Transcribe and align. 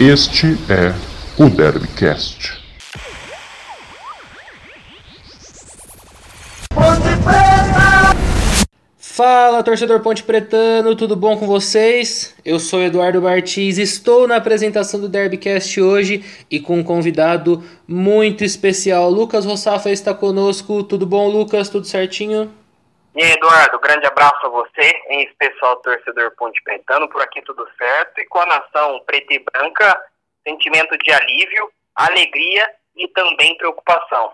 Este 0.00 0.56
é 0.70 0.94
o 1.42 1.50
Derbycast. 1.50 2.56
Fala, 8.96 9.60
torcedor 9.64 9.98
Ponte 9.98 10.22
Pretano, 10.22 10.94
tudo 10.94 11.16
bom 11.16 11.36
com 11.36 11.48
vocês? 11.48 12.32
Eu 12.44 12.60
sou 12.60 12.80
Eduardo 12.80 13.20
Bartiz, 13.20 13.76
estou 13.76 14.28
na 14.28 14.36
apresentação 14.36 15.00
do 15.00 15.08
Derbycast 15.08 15.80
hoje 15.80 16.24
e 16.48 16.60
com 16.60 16.78
um 16.78 16.84
convidado 16.84 17.64
muito 17.84 18.44
especial. 18.44 19.10
Lucas 19.10 19.44
Rossafa 19.44 19.90
está 19.90 20.14
conosco. 20.14 20.84
Tudo 20.84 21.06
bom, 21.06 21.28
Lucas? 21.28 21.68
Tudo 21.68 21.88
certinho? 21.88 22.48
E 23.14 23.22
Eduardo, 23.22 23.78
grande 23.80 24.06
abraço 24.06 24.46
a 24.46 24.48
você, 24.48 24.92
em 25.08 25.24
especial 25.24 25.76
torcedor 25.76 26.32
Ponte 26.36 26.62
Pretano, 26.62 27.08
por 27.08 27.22
aqui 27.22 27.42
tudo 27.42 27.66
certo. 27.76 28.20
E 28.20 28.26
com 28.26 28.38
a 28.38 28.46
nação 28.46 29.00
preta 29.04 29.34
e 29.34 29.38
branca, 29.38 30.00
sentimento 30.46 30.96
de 30.98 31.10
alívio, 31.10 31.70
alegria 31.94 32.70
e 32.96 33.08
também 33.08 33.56
preocupação. 33.56 34.32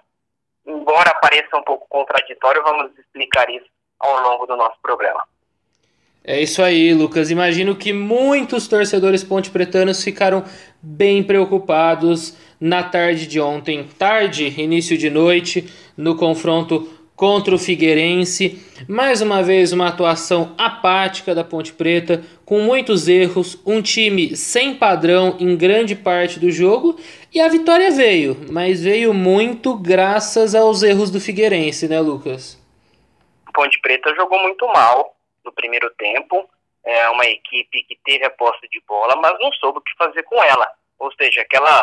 Embora 0.67 1.15
pareça 1.15 1.57
um 1.57 1.63
pouco 1.63 1.87
contraditório, 1.89 2.63
vamos 2.63 2.91
explicar 2.99 3.49
isso 3.51 3.67
ao 3.99 4.21
longo 4.23 4.47
do 4.47 4.57
nosso 4.57 4.77
programa. 4.83 5.25
É 6.27 6.41
isso 6.41 6.63
aí, 6.63 6.95
Lucas. 6.95 7.31
Imagino 7.31 7.77
que 7.77 7.93
muitos 7.93 8.67
torcedores 8.67 9.23
ponte 9.23 9.51
pretanos 9.51 10.03
ficaram 10.03 10.43
bem 10.83 11.23
preocupados 11.23 12.35
na 12.59 12.83
tarde 12.83 13.27
de 13.27 13.39
ontem, 13.39 13.87
tarde, 13.99 14.47
início 14.59 14.97
de 14.97 15.11
noite, 15.11 15.71
no 15.95 16.17
confronto 16.17 16.89
contra 17.17 17.55
o 17.55 17.59
Figueirense. 17.59 18.63
Mais 18.89 19.21
uma 19.21 19.43
vez, 19.43 19.73
uma 19.73 19.89
atuação 19.89 20.55
apática 20.59 21.35
da 21.35 21.45
Ponte 21.45 21.73
Preta, 21.73 22.23
com 22.45 22.61
muitos 22.61 23.09
erros, 23.09 23.61
um 23.65 23.81
time 23.81 24.37
sem 24.37 24.75
padrão 24.75 25.37
em 25.41 25.57
grande 25.57 25.95
parte 25.95 26.39
do 26.39 26.51
jogo. 26.51 26.99
E 27.33 27.41
a 27.41 27.49
vitória 27.49 27.91
veio, 27.91 28.37
mas 28.51 28.83
veio 28.83 29.15
muito 29.15 29.77
graças 29.77 30.55
aos 30.55 30.83
erros 30.83 31.11
do 31.11 31.21
Figueirense, 31.21 31.89
né, 31.89 32.01
Lucas? 32.01 32.61
Ponte 33.53 33.81
Preta 33.81 34.15
jogou 34.15 34.41
muito 34.43 34.67
mal 34.69 35.15
no 35.45 35.53
primeiro 35.53 35.91
tempo. 35.97 36.49
É 36.85 37.09
uma 37.09 37.25
equipe 37.25 37.83
que 37.85 37.99
teve 38.05 38.25
a 38.27 38.31
posse 38.31 38.69
de 38.69 38.83
bola, 38.87 39.17
mas 39.17 39.39
não 39.41 39.51
soube 39.53 39.79
o 39.79 39.81
que 39.81 39.97
fazer 39.97 40.23
com 40.25 40.43
ela. 40.43 40.69
Ou 40.99 41.11
seja, 41.15 41.41
aquela 41.41 41.83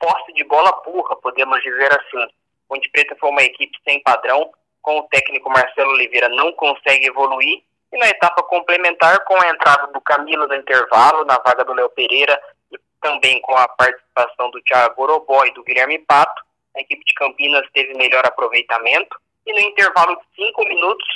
posse 0.00 0.32
de 0.32 0.44
bola 0.44 0.80
burra, 0.84 1.16
podemos 1.16 1.60
dizer 1.62 1.92
assim 1.92 2.26
Ponte 2.68 2.88
Preta 2.90 3.16
foi 3.18 3.30
uma 3.30 3.42
equipe 3.42 3.76
sem 3.82 4.00
padrão, 4.02 4.50
com 4.82 4.98
o 4.98 5.02
técnico 5.04 5.50
Marcelo 5.50 5.90
Oliveira 5.92 6.28
não 6.28 6.52
consegue 6.52 7.06
evoluir, 7.06 7.62
e 7.92 7.98
na 7.98 8.08
etapa 8.08 8.42
complementar, 8.42 9.24
com 9.24 9.34
a 9.40 9.48
entrada 9.48 9.86
do 9.88 10.00
Camilo 10.00 10.46
no 10.46 10.54
intervalo, 10.54 11.24
na 11.24 11.38
vaga 11.38 11.64
do 11.64 11.72
Léo 11.72 11.88
Pereira, 11.90 12.38
e 12.70 12.78
também 13.00 13.40
com 13.40 13.56
a 13.56 13.66
participação 13.66 14.50
do 14.50 14.62
Thiago 14.62 15.02
Orobó 15.02 15.44
e 15.44 15.54
do 15.54 15.64
Guilherme 15.64 15.98
Pato, 16.00 16.42
a 16.76 16.80
equipe 16.80 17.02
de 17.04 17.14
Campinas 17.14 17.66
teve 17.72 17.94
melhor 17.94 18.24
aproveitamento, 18.26 19.16
e 19.46 19.52
no 19.52 19.60
intervalo 19.60 20.16
de 20.16 20.44
cinco 20.44 20.64
minutos 20.64 21.06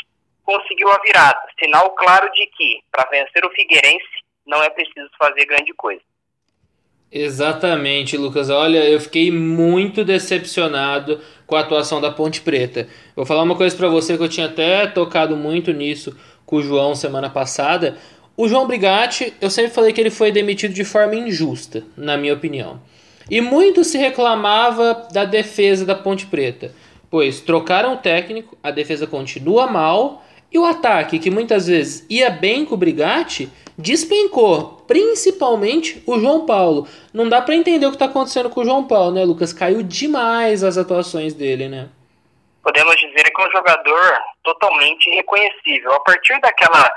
conseguiu 0.45 0.91
a 0.91 0.99
virada, 0.99 1.41
sinal 1.59 1.91
claro 1.91 2.31
de 2.33 2.47
que, 2.47 2.83
para 2.91 3.09
vencer 3.11 3.45
o 3.45 3.51
Figueirense, 3.51 4.23
não 4.47 4.63
é 4.63 4.71
preciso 4.71 5.11
fazer 5.19 5.45
grande 5.45 5.73
coisa. 5.75 6.03
Exatamente, 7.15 8.17
Lucas. 8.17 8.49
Olha, 8.49 8.89
eu 8.89 8.99
fiquei 8.99 9.31
muito 9.31 10.03
decepcionado 10.03 11.21
com 11.53 11.57
a 11.57 11.61
atuação 11.61 12.01
da 12.01 12.11
Ponte 12.11 12.41
Preta. 12.41 12.89
Vou 13.15 13.27
falar 13.27 13.43
uma 13.43 13.55
coisa 13.55 13.77
para 13.77 13.87
você 13.87 14.17
que 14.17 14.23
eu 14.23 14.29
tinha 14.29 14.47
até 14.47 14.87
tocado 14.87 15.37
muito 15.37 15.71
nisso 15.71 16.17
com 16.47 16.57
o 16.57 16.63
João 16.63 16.95
semana 16.95 17.29
passada. 17.29 17.99
O 18.35 18.49
João 18.49 18.67
Brigatti, 18.67 19.35
eu 19.39 19.51
sempre 19.51 19.71
falei 19.71 19.93
que 19.93 20.01
ele 20.01 20.09
foi 20.09 20.33
demitido 20.33 20.73
de 20.73 20.83
forma 20.83 21.15
injusta, 21.15 21.85
na 21.95 22.17
minha 22.17 22.33
opinião. 22.33 22.81
E 23.31 23.43
muito 23.43 23.85
se 23.85 23.99
reclamava 23.99 25.07
da 25.13 25.27
defesa 25.27 25.85
da 25.85 25.95
Ponte 25.95 26.25
Preta, 26.25 26.73
pois 27.11 27.41
trocaram 27.41 27.93
o 27.93 27.99
técnico, 27.99 28.57
a 28.63 28.71
defesa 28.71 29.07
continua 29.07 29.67
mal 29.67 30.25
e 30.53 30.59
o 30.59 30.65
ataque, 30.65 31.19
que 31.19 31.31
muitas 31.31 31.67
vezes 31.67 32.07
ia 32.11 32.31
bem 32.31 32.65
com 32.65 32.75
o 32.75 32.79
Brigatti, 32.79 33.51
despencou, 33.79 34.85
principalmente 34.87 36.03
o 36.07 36.19
João 36.19 36.45
Paulo. 36.45 36.87
Não 37.13 37.29
dá 37.29 37.41
para 37.41 37.55
entender 37.55 37.87
o 37.87 37.91
que 37.91 37.97
está 37.97 38.05
acontecendo 38.07 38.51
com 38.51 38.61
o 38.61 38.65
João 38.65 38.87
Paulo, 38.87 39.13
né, 39.13 39.25
Lucas? 39.25 39.53
Caiu 39.53 39.83
demais 39.83 40.63
as 40.63 40.77
atuações 40.77 41.35
dele, 41.35 41.69
né? 41.69 41.89
Podemos 42.63 42.95
dizer 42.97 43.25
que 43.25 43.43
é 43.43 43.47
um 43.47 43.51
jogador 43.51 44.19
totalmente 44.45 45.11
reconhecível. 45.11 45.93
A 45.95 46.01
partir 46.01 46.39
daquela 46.41 46.93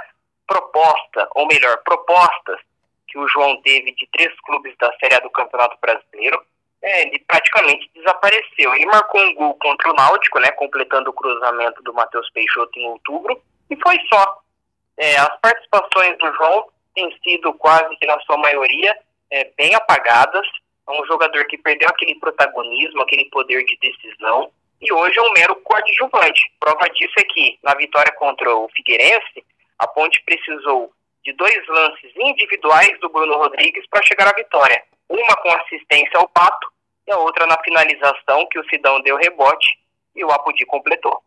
proposta, 0.46 1.28
ou 1.34 1.48
melhor, 1.48 1.82
propostas 1.84 2.60
que 3.08 3.18
o 3.18 3.28
João 3.28 3.60
teve 3.62 3.96
de 3.96 4.08
três 4.12 4.32
clubes 4.42 4.76
da 4.80 4.92
Série 5.00 5.16
A 5.16 5.20
do 5.20 5.30
Campeonato 5.30 5.78
Brasileiro, 5.82 6.40
é, 6.86 7.02
ele 7.08 7.20
praticamente 7.28 7.90
desapareceu. 7.96 8.74
Ele 8.76 8.86
marcou 8.86 9.20
um 9.20 9.34
gol 9.34 9.56
contra 9.56 9.90
o 9.90 9.96
Náutico, 9.96 10.40
né, 10.40 10.52
completando 10.52 11.10
o 11.10 11.14
cruzamento 11.14 11.82
do 11.82 11.94
Matheus 11.94 12.30
Peixoto 12.30 12.80
em 12.80 12.88
outubro, 12.88 13.42
e 13.70 13.76
foi 13.82 13.98
só. 14.08 14.40
É, 14.98 15.18
as 15.18 15.40
participações 15.42 16.18
do 16.20 16.32
João 16.36 16.68
têm 16.94 17.18
sido 17.24 17.54
quase 17.56 17.94
que 17.98 18.06
na 18.06 18.20
sua 18.22 18.38
maioria 18.38 18.96
é, 19.32 19.52
bem 19.58 19.74
apagadas. 19.74 20.46
É 20.88 20.92
um 20.92 21.06
jogador 21.08 21.44
que 21.48 21.58
perdeu 21.58 21.90
aquele 21.90 22.16
protagonismo, 22.20 23.02
aquele 23.02 23.26
poder 23.26 23.66
de 23.66 23.78
decisão, 23.80 24.52
e 24.80 24.94
hoje 24.94 25.18
é 25.18 25.22
um 25.24 25.34
mero 25.34 25.56
coadjuvante. 25.64 26.54
Prova 26.60 26.88
disso 26.92 27.14
é 27.18 27.24
que, 27.24 27.58
na 27.64 27.74
vitória 27.74 28.14
contra 28.14 28.56
o 28.56 28.70
Figueirense, 28.70 29.44
a 29.80 29.88
Ponte 29.88 30.22
precisou 30.24 30.92
de 31.24 31.34
dois 31.34 31.68
lances 31.68 32.12
individuais 32.16 32.98
do 33.00 33.10
Bruno 33.10 33.38
Rodrigues 33.38 33.86
para 33.90 34.04
chegar 34.04 34.28
à 34.28 34.34
vitória. 34.34 34.84
Uma 35.10 35.36
com 35.38 35.50
assistência 35.50 36.20
ao 36.20 36.30
Pato 36.30 36.75
e 37.08 37.12
a 37.12 37.18
outra 37.18 37.46
na 37.46 37.58
finalização, 37.64 38.48
que 38.50 38.60
o 38.60 38.70
Sidão 38.70 39.02
deu 39.02 39.18
rebote 39.18 39.68
e 40.16 40.24
o 40.24 40.32
Apodi 40.32 40.66
completou. 40.66 41.22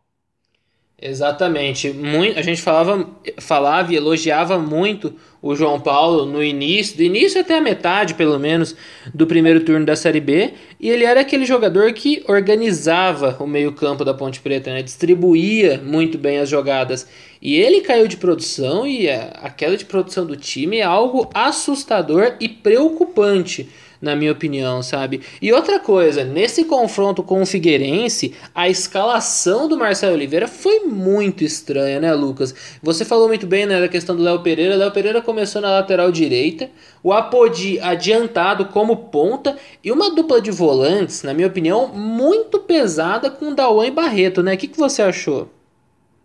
Exatamente. 1.01 1.91
Muito, 1.93 2.37
a 2.37 2.41
gente 2.41 2.61
falava, 2.61 3.09
falava 3.39 3.93
e 3.93 3.95
elogiava 3.95 4.59
muito 4.59 5.15
o 5.41 5.55
João 5.55 5.79
Paulo 5.79 6.25
no 6.25 6.43
início, 6.43 6.97
do 6.97 7.03
início 7.03 7.39
até 7.39 7.57
a 7.57 7.61
metade, 7.61 8.15
pelo 8.15 8.37
menos, 8.37 8.75
do 9.13 9.25
primeiro 9.25 9.63
turno 9.63 9.85
da 9.85 9.95
Série 9.95 10.19
B. 10.19 10.53
E 10.77 10.89
ele 10.89 11.05
era 11.05 11.21
aquele 11.21 11.45
jogador 11.45 11.93
que 11.93 12.21
organizava 12.27 13.37
o 13.39 13.47
meio-campo 13.47 14.03
da 14.03 14.13
Ponte 14.13 14.41
Preta, 14.41 14.73
né? 14.73 14.81
distribuía 14.81 15.79
muito 15.81 16.17
bem 16.17 16.39
as 16.39 16.49
jogadas. 16.49 17.09
E 17.41 17.55
ele 17.55 17.79
caiu 17.79 18.05
de 18.05 18.17
produção 18.17 18.85
e 18.85 19.09
a, 19.09 19.29
a 19.43 19.49
queda 19.49 19.77
de 19.77 19.85
produção 19.85 20.25
do 20.25 20.35
time 20.35 20.79
é 20.79 20.83
algo 20.83 21.29
assustador 21.33 22.35
e 22.41 22.49
preocupante 22.49 23.69
na 24.01 24.15
minha 24.15 24.31
opinião, 24.31 24.81
sabe? 24.81 25.21
E 25.41 25.51
outra 25.51 25.79
coisa, 25.79 26.23
nesse 26.23 26.65
confronto 26.65 27.21
com 27.21 27.41
o 27.41 27.45
Figueirense, 27.45 28.37
a 28.55 28.69
escalação 28.69 29.67
do 29.67 29.77
Marcelo 29.77 30.13
Oliveira 30.13 30.47
foi 30.47 30.79
muito 30.81 31.43
estranha, 31.43 31.99
né, 31.99 32.13
Lucas? 32.13 32.79
Você 32.81 33.03
falou 33.03 33.27
muito 33.27 33.45
bem 33.45 33.65
né, 33.65 33.79
da 33.79 33.87
questão 33.87 34.15
do 34.15 34.23
Léo 34.23 34.41
Pereira. 34.41 34.75
Léo 34.75 34.91
Pereira 34.91 35.21
começou 35.21 35.61
na 35.61 35.71
lateral 35.71 36.11
direita, 36.11 36.69
o 37.03 37.11
Apodi 37.13 37.79
adiantado 37.79 38.65
como 38.67 39.09
ponta 39.09 39.57
e 39.83 39.91
uma 39.91 40.13
dupla 40.13 40.41
de 40.41 40.51
volantes, 40.51 41.23
na 41.23 41.33
minha 41.33 41.47
opinião, 41.47 41.87
muito 41.87 42.59
pesada 42.59 43.29
com 43.29 43.53
Dawan 43.53 43.87
e 43.87 43.91
Barreto, 43.91 44.41
né? 44.41 44.53
O 44.53 44.57
que, 44.57 44.67
que 44.67 44.77
você 44.77 45.01
achou? 45.01 45.49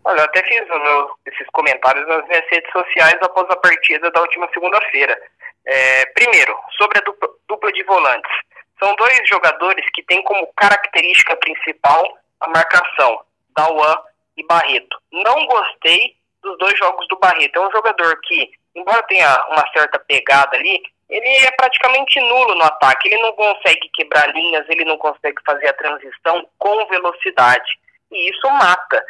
Olha, 0.05 0.19
eu 0.19 0.25
até 0.25 0.43
fiz 0.43 0.67
meu, 0.67 1.09
esses 1.25 1.47
comentários 1.51 2.07
nas 2.07 2.27
minhas 2.27 2.45
redes 2.51 2.71
sociais 2.71 3.17
após 3.21 3.49
a 3.49 3.55
partida 3.55 4.11
da 4.11 4.21
última 4.21 4.47
segunda-feira. 4.53 5.19
É, 5.65 6.05
primeiro, 6.13 6.55
sobre 6.77 6.99
a 6.99 7.01
dupla, 7.01 7.27
dupla 7.47 7.71
de 7.71 7.83
volantes. 7.83 8.31
São 8.79 8.95
dois 8.95 9.21
jogadores 9.27 9.85
que 9.93 10.03
têm 10.03 10.21
como 10.23 10.51
característica 10.55 11.35
principal 11.37 12.17
a 12.41 12.47
marcação, 12.49 13.21
Dawan 13.55 13.95
e 14.37 14.45
Barreto. 14.45 14.97
Não 15.11 15.45
gostei 15.45 16.15
dos 16.41 16.57
dois 16.57 16.77
jogos 16.77 17.07
do 17.07 17.17
Barreto. 17.17 17.57
É 17.57 17.67
um 17.67 17.71
jogador 17.71 18.19
que, 18.23 18.51
embora 18.75 19.01
tenha 19.03 19.45
uma 19.49 19.65
certa 19.71 19.97
pegada 19.99 20.57
ali, 20.57 20.81
ele 21.09 21.29
é 21.45 21.51
praticamente 21.51 22.19
nulo 22.19 22.55
no 22.55 22.63
ataque. 22.63 23.07
Ele 23.07 23.21
não 23.21 23.33
consegue 23.33 23.89
quebrar 23.93 24.27
linhas, 24.33 24.67
ele 24.69 24.85
não 24.85 24.97
consegue 24.97 25.37
fazer 25.45 25.67
a 25.69 25.73
transição 25.73 26.47
com 26.57 26.85
velocidade. 26.87 27.79
E 28.11 28.29
isso 28.29 28.49
mata 28.49 29.03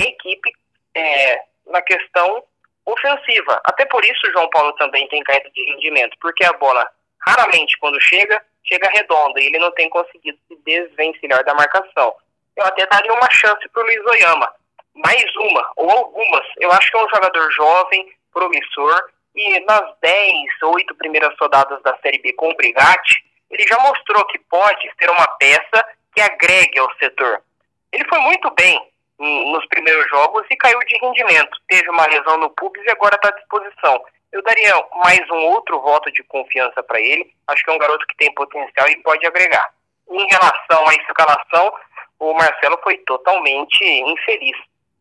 a 0.00 0.02
equipe 0.02 0.50
é, 0.94 1.42
na 1.66 1.80
questão 1.82 2.44
ofensiva. 2.84 3.60
Até 3.64 3.84
por 3.86 4.04
isso 4.04 4.26
o 4.26 4.32
João 4.32 4.50
Paulo 4.50 4.72
também 4.74 5.06
tem 5.08 5.22
caído 5.22 5.50
de 5.52 5.64
rendimento, 5.64 6.16
porque 6.20 6.44
a 6.44 6.52
bola 6.54 6.90
raramente 7.26 7.76
quando 7.78 8.00
chega, 8.00 8.42
chega 8.64 8.90
redonda 8.90 9.40
e 9.40 9.46
ele 9.46 9.58
não 9.58 9.70
tem 9.72 9.88
conseguido 9.88 10.38
se 10.48 10.56
desvencilhar 10.64 11.44
da 11.44 11.54
marcação. 11.54 12.14
Eu 12.56 12.64
até 12.66 12.86
daria 12.86 13.12
uma 13.12 13.30
chance 13.30 13.68
para 13.68 13.82
o 13.82 13.86
Luiz 13.86 14.04
Oyama. 14.06 14.52
Mais 14.94 15.24
uma, 15.36 15.72
ou 15.76 15.90
algumas. 15.90 16.46
Eu 16.58 16.70
acho 16.72 16.90
que 16.90 16.96
é 16.98 17.04
um 17.04 17.08
jogador 17.08 17.50
jovem, 17.52 18.12
promissor, 18.32 19.10
e 19.34 19.60
nas 19.60 19.94
10, 20.02 20.34
8 20.62 20.94
primeiras 20.96 21.34
rodadas 21.40 21.82
da 21.82 21.96
Série 22.02 22.18
B 22.18 22.32
com 22.34 22.50
o 22.50 22.56
Brigatti, 22.56 23.24
ele 23.50 23.66
já 23.66 23.78
mostrou 23.80 24.24
que 24.26 24.38
pode 24.38 24.90
ser 24.98 25.10
uma 25.10 25.26
peça 25.38 25.86
que 26.14 26.20
agregue 26.20 26.78
ao 26.78 26.92
setor. 26.96 27.42
Ele 27.90 28.04
foi 28.08 28.18
muito 28.20 28.50
bem 28.50 28.78
nos 29.18 29.64
primeiros 29.66 30.08
jogos 30.10 30.44
e 30.50 30.56
caiu 30.56 30.78
de 30.80 30.98
rendimento. 30.98 31.58
Teve 31.68 31.88
uma 31.90 32.06
lesão 32.06 32.36
no 32.38 32.50
pubis 32.50 32.84
e 32.84 32.90
agora 32.90 33.14
está 33.14 33.28
à 33.28 33.32
disposição. 33.32 34.02
Eu 34.32 34.42
daria 34.42 34.72
mais 35.04 35.20
um 35.30 35.46
outro 35.48 35.80
voto 35.80 36.10
de 36.10 36.22
confiança 36.24 36.82
para 36.82 37.00
ele. 37.00 37.32
Acho 37.46 37.62
que 37.62 37.70
é 37.70 37.74
um 37.74 37.78
garoto 37.78 38.06
que 38.06 38.16
tem 38.16 38.32
potencial 38.34 38.88
e 38.88 39.02
pode 39.02 39.26
agregar. 39.26 39.72
Em 40.10 40.26
relação 40.26 40.88
à 40.88 40.94
escalação, 40.94 41.72
o 42.18 42.32
Marcelo 42.34 42.78
foi 42.82 42.96
totalmente 42.98 43.84
infeliz. 43.84 44.56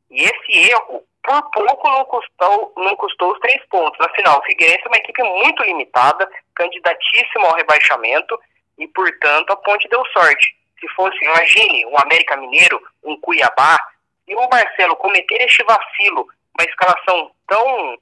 E 0.10 0.24
esse 0.24 0.70
erro, 0.70 1.04
por 1.24 1.52
pouco, 1.52 1.90
não 1.90 2.04
custou, 2.06 2.74
não 2.76 2.96
custou 2.98 3.32
os 3.32 3.40
três 3.40 3.64
pontos. 3.68 4.00
Afinal, 4.02 4.40
o 4.40 4.44
Figueirense 4.44 4.84
é 4.84 4.88
uma 4.88 4.98
equipe 4.98 5.24
muito 5.24 5.64
limitada, 5.64 6.30
candidatíssima 6.54 7.48
ao 7.48 7.56
rebaixamento, 7.56 8.38
e, 8.78 8.88
portanto, 8.88 9.52
a 9.52 9.56
Ponte 9.56 9.88
deu 9.88 10.04
sorte. 10.08 10.56
Se 10.80 10.88
fosse, 10.90 11.24
imagine, 11.24 11.86
um 11.86 11.98
América 11.98 12.36
Mineiro, 12.36 12.82
um 13.04 13.16
Cuiabá, 13.20 13.80
e 14.28 14.36
o 14.36 14.50
Marcelo 14.50 14.96
cometer 14.96 15.42
este 15.44 15.64
vacilo, 15.64 16.28
uma 16.58 16.66
escalação 16.68 17.32
tão, 17.48 17.98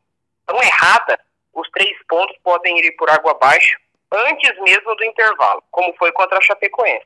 tão 0.49 0.61
errada, 0.63 1.19
os 1.53 1.69
três 1.69 1.95
pontos 2.07 2.35
podem 2.43 2.79
ir 2.79 2.91
por 2.93 3.07
água 3.09 3.31
abaixo 3.31 3.77
antes 4.11 4.59
mesmo 4.61 4.95
do 4.95 5.03
intervalo, 5.03 5.61
como 5.69 5.93
foi 5.93 6.11
contra 6.11 6.39
a 6.39 6.41
Chapecoense. 6.41 7.05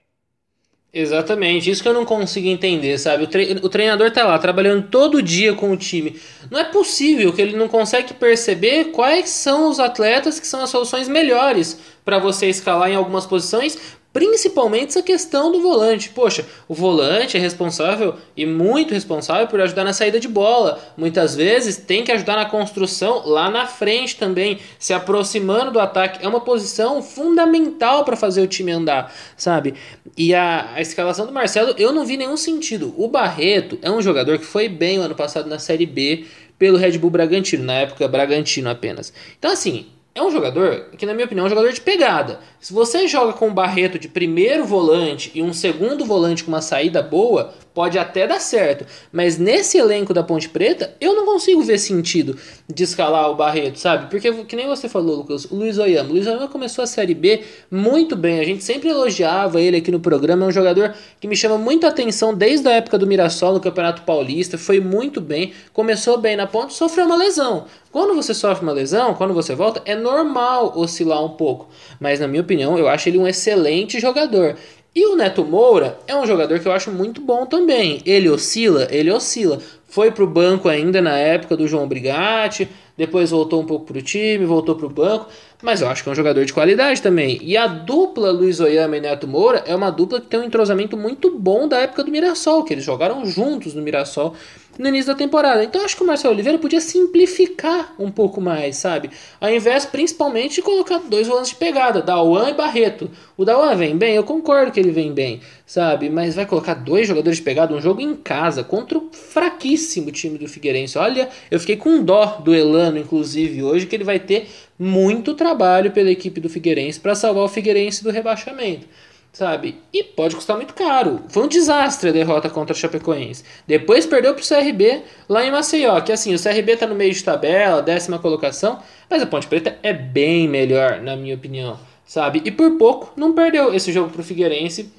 Exatamente, 0.95 1.71
isso 1.71 1.81
que 1.81 1.89
eu 1.89 1.93
não 1.93 2.05
consigo 2.05 2.47
entender, 2.47 2.99
sabe? 2.99 3.23
O, 3.23 3.27
tre 3.27 3.59
o, 3.63 3.67
treinador 3.67 4.11
tá 4.11 4.23
lá 4.25 4.37
trabalhando 4.37 4.89
todo 4.89 5.23
dia 5.23 5.55
com 5.55 5.71
o 5.71 5.77
time. 5.77 6.21
Não 6.51 6.59
é 6.59 6.65
possível 6.65 7.33
que 7.33 7.41
ele 7.41 7.57
não 7.57 7.67
consegue 7.67 8.13
perceber 8.13 8.91
quais 8.91 9.29
são 9.29 9.69
os 9.69 9.79
atletas 9.79 10.39
que 10.39 10.45
são 10.45 10.61
as 10.61 10.69
soluções 10.69 11.09
melhores 11.09 11.97
para 12.05 12.19
você 12.19 12.47
escalar 12.47 12.91
em 12.91 12.95
algumas 12.95 13.25
posições 13.25 13.97
Principalmente 14.13 14.89
essa 14.89 15.01
questão 15.01 15.51
do 15.51 15.59
volante. 15.59 16.09
Poxa, 16.09 16.45
o 16.67 16.75
volante 16.75 17.35
é 17.35 17.39
responsável 17.39 18.13
e 18.37 18.45
muito 18.45 18.93
responsável 18.93 19.47
por 19.47 19.59
ajudar 19.59 19.83
na 19.83 19.91
saída 19.91 20.19
de 20.19 20.27
bola. 20.27 20.79
Muitas 20.95 21.35
vezes 21.35 21.77
tem 21.77 22.03
que 22.03 22.11
ajudar 22.11 22.35
na 22.35 22.45
construção 22.45 23.23
lá 23.25 23.49
na 23.49 23.65
frente 23.65 24.15
também, 24.15 24.59
se 24.77 24.93
aproximando 24.93 25.71
do 25.71 25.79
ataque. 25.79 26.23
É 26.23 26.29
uma 26.29 26.41
posição 26.41 27.01
fundamental 27.01 28.05
para 28.05 28.15
fazer 28.15 28.41
o 28.41 28.47
time 28.47 28.71
andar, 28.71 29.11
sabe? 29.35 29.73
E 30.15 30.35
a, 30.35 30.73
a 30.75 30.81
escalação 30.81 31.25
do 31.25 31.33
Marcelo, 31.33 31.73
eu 31.75 31.91
não 31.91 32.05
vi 32.05 32.15
nenhum 32.15 32.37
sentido. 32.37 32.93
O 32.95 33.07
Barreto 33.07 33.79
é 33.81 33.89
um 33.89 34.01
jogador 34.01 34.37
que 34.37 34.45
foi 34.45 34.69
bem 34.69 34.99
o 34.99 35.01
ano 35.01 35.15
passado 35.15 35.49
na 35.49 35.57
Série 35.57 35.87
B 35.87 36.25
pelo 36.59 36.77
Red 36.77 36.99
Bull 36.99 37.09
Bragantino, 37.09 37.63
na 37.63 37.73
época 37.73 38.07
Bragantino 38.07 38.69
apenas. 38.69 39.11
Então, 39.39 39.51
assim, 39.51 39.87
é 40.15 40.21
um 40.21 40.29
jogador 40.29 40.89
que, 40.95 41.07
na 41.07 41.13
minha 41.13 41.25
opinião, 41.25 41.45
é 41.45 41.47
um 41.47 41.49
jogador 41.49 41.71
de 41.71 41.81
pegada. 41.81 42.39
Se 42.59 42.71
você 42.71 43.07
joga 43.07 43.33
com 43.33 43.47
um 43.47 43.53
Barreto 43.53 43.97
de 43.97 44.07
primeiro 44.07 44.63
volante 44.63 45.31
e 45.33 45.41
um 45.41 45.51
segundo 45.51 46.05
volante 46.05 46.43
com 46.43 46.51
uma 46.51 46.61
saída 46.61 47.01
boa, 47.01 47.51
pode 47.73 47.97
até 47.97 48.27
dar 48.27 48.39
certo. 48.39 48.85
Mas 49.11 49.39
nesse 49.39 49.77
elenco 49.77 50.13
da 50.13 50.21
Ponte 50.21 50.47
Preta, 50.47 50.95
eu 51.01 51.15
não 51.15 51.25
consigo 51.25 51.63
ver 51.63 51.79
sentido 51.79 52.37
de 52.71 52.83
escalar 52.83 53.31
o 53.31 53.35
Barreto, 53.35 53.79
sabe? 53.79 54.09
Porque, 54.11 54.31
que 54.45 54.55
nem 54.55 54.67
você 54.67 54.87
falou, 54.87 55.17
Lucas, 55.17 55.45
o 55.45 55.55
Luiz 55.55 55.79
Oyama. 55.79 56.09
O 56.09 56.13
Luiz 56.13 56.27
Oyama 56.27 56.47
começou 56.47 56.83
a 56.83 56.87
Série 56.87 57.15
B 57.15 57.41
muito 57.71 58.15
bem. 58.15 58.39
A 58.39 58.43
gente 58.43 58.63
sempre 58.63 58.89
elogiava 58.89 59.59
ele 59.59 59.77
aqui 59.77 59.91
no 59.91 59.99
programa. 59.99 60.45
É 60.45 60.47
um 60.47 60.51
jogador 60.51 60.93
que 61.19 61.27
me 61.27 61.35
chama 61.35 61.57
muita 61.57 61.87
atenção 61.87 62.35
desde 62.35 62.67
a 62.67 62.73
época 62.73 62.99
do 62.99 63.07
Mirassol 63.07 63.53
no 63.53 63.59
Campeonato 63.59 64.03
Paulista. 64.03 64.59
Foi 64.59 64.79
muito 64.79 65.19
bem. 65.19 65.53
Começou 65.73 66.19
bem 66.19 66.35
na 66.35 66.45
ponta, 66.45 66.69
sofreu 66.69 67.07
uma 67.07 67.15
lesão. 67.15 67.65
Quando 67.93 68.15
você 68.15 68.33
sofre 68.33 68.63
uma 68.63 68.73
lesão, 68.73 69.13
quando 69.13 69.35
você 69.35 69.53
volta, 69.53 69.79
é 69.85 69.95
normal 69.95 70.73
oscilar 70.75 71.23
um 71.23 71.29
pouco. 71.29 71.69
Mas, 71.99 72.19
na 72.19 72.27
minha 72.27 72.41
opinião, 72.41 72.75
eu 72.75 72.87
acho 72.87 73.07
ele 73.07 73.19
um 73.19 73.27
excelente 73.27 73.99
jogador. 73.99 74.55
E 74.95 75.05
o 75.05 75.15
Neto 75.15 75.45
Moura 75.45 75.99
é 76.07 76.15
um 76.15 76.25
jogador 76.25 76.59
que 76.59 76.67
eu 76.67 76.71
acho 76.71 76.91
muito 76.91 77.21
bom 77.21 77.45
também. 77.45 78.01
Ele 78.03 78.29
oscila, 78.29 78.87
ele 78.89 79.11
oscila. 79.11 79.59
Foi 79.87 80.09
pro 80.09 80.25
banco 80.25 80.67
ainda 80.67 81.03
na 81.03 81.15
época 81.15 81.55
do 81.55 81.67
João 81.67 81.87
Brigatti, 81.87 82.67
depois 82.97 83.29
voltou 83.29 83.61
um 83.61 83.65
pouco 83.65 83.85
pro 83.85 84.01
time, 84.01 84.43
voltou 84.43 84.75
pro 84.75 84.89
banco, 84.89 85.27
mas 85.61 85.81
eu 85.81 85.87
acho 85.87 86.01
que 86.01 86.09
é 86.09 86.11
um 86.11 86.15
jogador 86.15 86.45
de 86.45 86.53
qualidade 86.53 86.99
também. 86.99 87.39
E 87.43 87.55
a 87.55 87.67
dupla 87.67 88.31
Luiz 88.31 88.59
Oyama 88.59 88.97
e 88.97 89.01
Neto 89.01 89.27
Moura 89.27 89.63
é 89.67 89.75
uma 89.75 89.91
dupla 89.91 90.19
que 90.19 90.27
tem 90.27 90.39
um 90.39 90.43
entrosamento 90.43 90.97
muito 90.97 91.37
bom 91.37 91.67
da 91.67 91.79
época 91.79 92.03
do 92.03 92.11
Mirassol, 92.11 92.63
que 92.63 92.73
eles 92.73 92.83
jogaram 92.83 93.23
juntos 93.25 93.75
no 93.75 93.81
Mirassol 93.83 94.33
no 94.77 94.87
início 94.87 95.07
da 95.07 95.17
temporada. 95.17 95.63
Então 95.63 95.83
acho 95.83 95.95
que 95.95 96.03
o 96.03 96.07
Marcelo 96.07 96.33
Oliveira 96.33 96.57
podia 96.57 96.81
simplificar 96.81 97.93
um 97.99 98.09
pouco 98.09 98.41
mais, 98.41 98.77
sabe? 98.77 99.09
Ao 99.39 99.49
invés 99.49 99.85
principalmente 99.85 100.55
de 100.55 100.61
colocar 100.61 100.99
dois 100.99 101.27
volantes 101.27 101.51
de 101.51 101.57
pegada, 101.57 102.01
Dawan 102.01 102.49
e 102.49 102.53
Barreto. 102.53 103.09
O 103.37 103.45
Dawan 103.45 103.75
vem 103.75 103.97
bem, 103.97 104.15
eu 104.15 104.23
concordo 104.23 104.71
que 104.71 104.79
ele 104.79 104.91
vem 104.91 105.13
bem, 105.13 105.41
sabe? 105.65 106.09
Mas 106.09 106.35
vai 106.35 106.45
colocar 106.45 106.73
dois 106.73 107.07
jogadores 107.07 107.37
de 107.37 107.43
pegada, 107.43 107.73
um 107.73 107.81
jogo 107.81 108.01
em 108.01 108.15
casa, 108.15 108.63
contra 108.63 108.97
o 108.97 109.09
fraquíssimo 109.11 110.11
time 110.11 110.37
do 110.37 110.47
Figueirense. 110.47 110.97
Olha, 110.97 111.29
eu 111.49 111.59
fiquei 111.59 111.77
com 111.77 112.03
dó 112.03 112.41
do 112.43 112.53
Elano, 112.53 112.97
inclusive, 112.97 113.63
hoje, 113.63 113.85
que 113.85 113.95
ele 113.95 114.03
vai 114.03 114.19
ter 114.19 114.47
muito 114.77 115.33
trabalho 115.33 115.91
pela 115.91 116.11
equipe 116.11 116.41
do 116.41 116.49
Figueirense 116.49 116.99
para 116.99 117.15
salvar 117.15 117.43
o 117.43 117.49
Figueirense 117.49 118.03
do 118.03 118.09
rebaixamento 118.09 118.87
sabe? 119.33 119.81
E 119.91 120.03
pode 120.03 120.35
custar 120.35 120.55
muito 120.55 120.75
caro. 120.75 121.23
Foi 121.27 121.43
um 121.43 121.47
desastre 121.47 122.09
a 122.09 122.13
derrota 122.13 122.49
contra 122.51 122.73
o 122.73 122.77
Chapecoense. 122.77 123.43
Depois 123.67 124.05
perdeu 124.05 124.35
para 124.35 124.43
o 124.43 124.47
CRB 124.47 125.01
lá 125.27 125.43
em 125.43 125.51
Maceió, 125.51 125.99
que 126.01 126.11
assim, 126.11 126.35
o 126.35 126.41
CRB 126.41 126.73
está 126.73 126.85
no 126.85 126.93
meio 126.93 127.11
de 127.11 127.23
tabela, 127.23 127.81
décima 127.81 128.19
colocação, 128.19 128.79
mas 129.09 129.23
a 129.23 129.25
Ponte 129.25 129.47
Preta 129.47 129.77
é 129.81 129.91
bem 129.91 130.47
melhor, 130.47 131.01
na 131.01 131.15
minha 131.15 131.33
opinião, 131.33 131.79
sabe? 132.05 132.43
E 132.45 132.51
por 132.51 132.77
pouco 132.77 133.11
não 133.17 133.33
perdeu 133.33 133.73
esse 133.73 133.91
jogo 133.91 134.11
para 134.11 134.21
o 134.21 134.23
Figueirense 134.23 134.93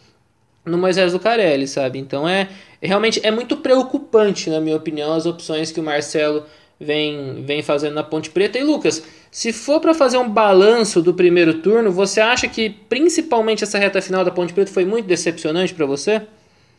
no 0.65 0.77
Moisés 0.77 1.13
Lucarelli, 1.13 1.69
sabe? 1.69 2.01
Então 2.01 2.29
é 2.29 2.49
realmente 2.83 3.21
é 3.23 3.31
muito 3.31 3.57
preocupante, 3.59 4.51
na 4.51 4.61
minha 4.61 4.77
opinião, 4.77 5.15
as 5.15 5.27
opções 5.27 5.71
que 5.71 5.79
o 5.79 5.83
Marcelo 5.83 6.45
vem, 6.85 7.45
vem 7.45 7.63
fazendo 7.63 7.95
na 7.95 8.03
Ponte 8.03 8.31
Preta. 8.31 8.59
E 8.59 8.63
Lucas, 8.63 9.03
se 9.33 9.53
for 9.53 9.81
para 9.81 9.95
fazer 9.95 10.19
um 10.19 10.29
balanço 10.29 11.03
do 11.03 11.15
primeiro 11.15 11.61
turno, 11.61 11.91
você 11.91 12.21
acha 12.21 12.49
que 12.49 12.71
principalmente 12.71 13.65
essa 13.65 13.79
reta 13.79 14.01
final 14.01 14.25
da 14.25 14.31
Ponte 14.31 14.55
Preta 14.55 14.73
foi 14.73 14.85
muito 14.85 15.07
decepcionante 15.07 15.75
para 15.75 15.87
você? 15.87 16.27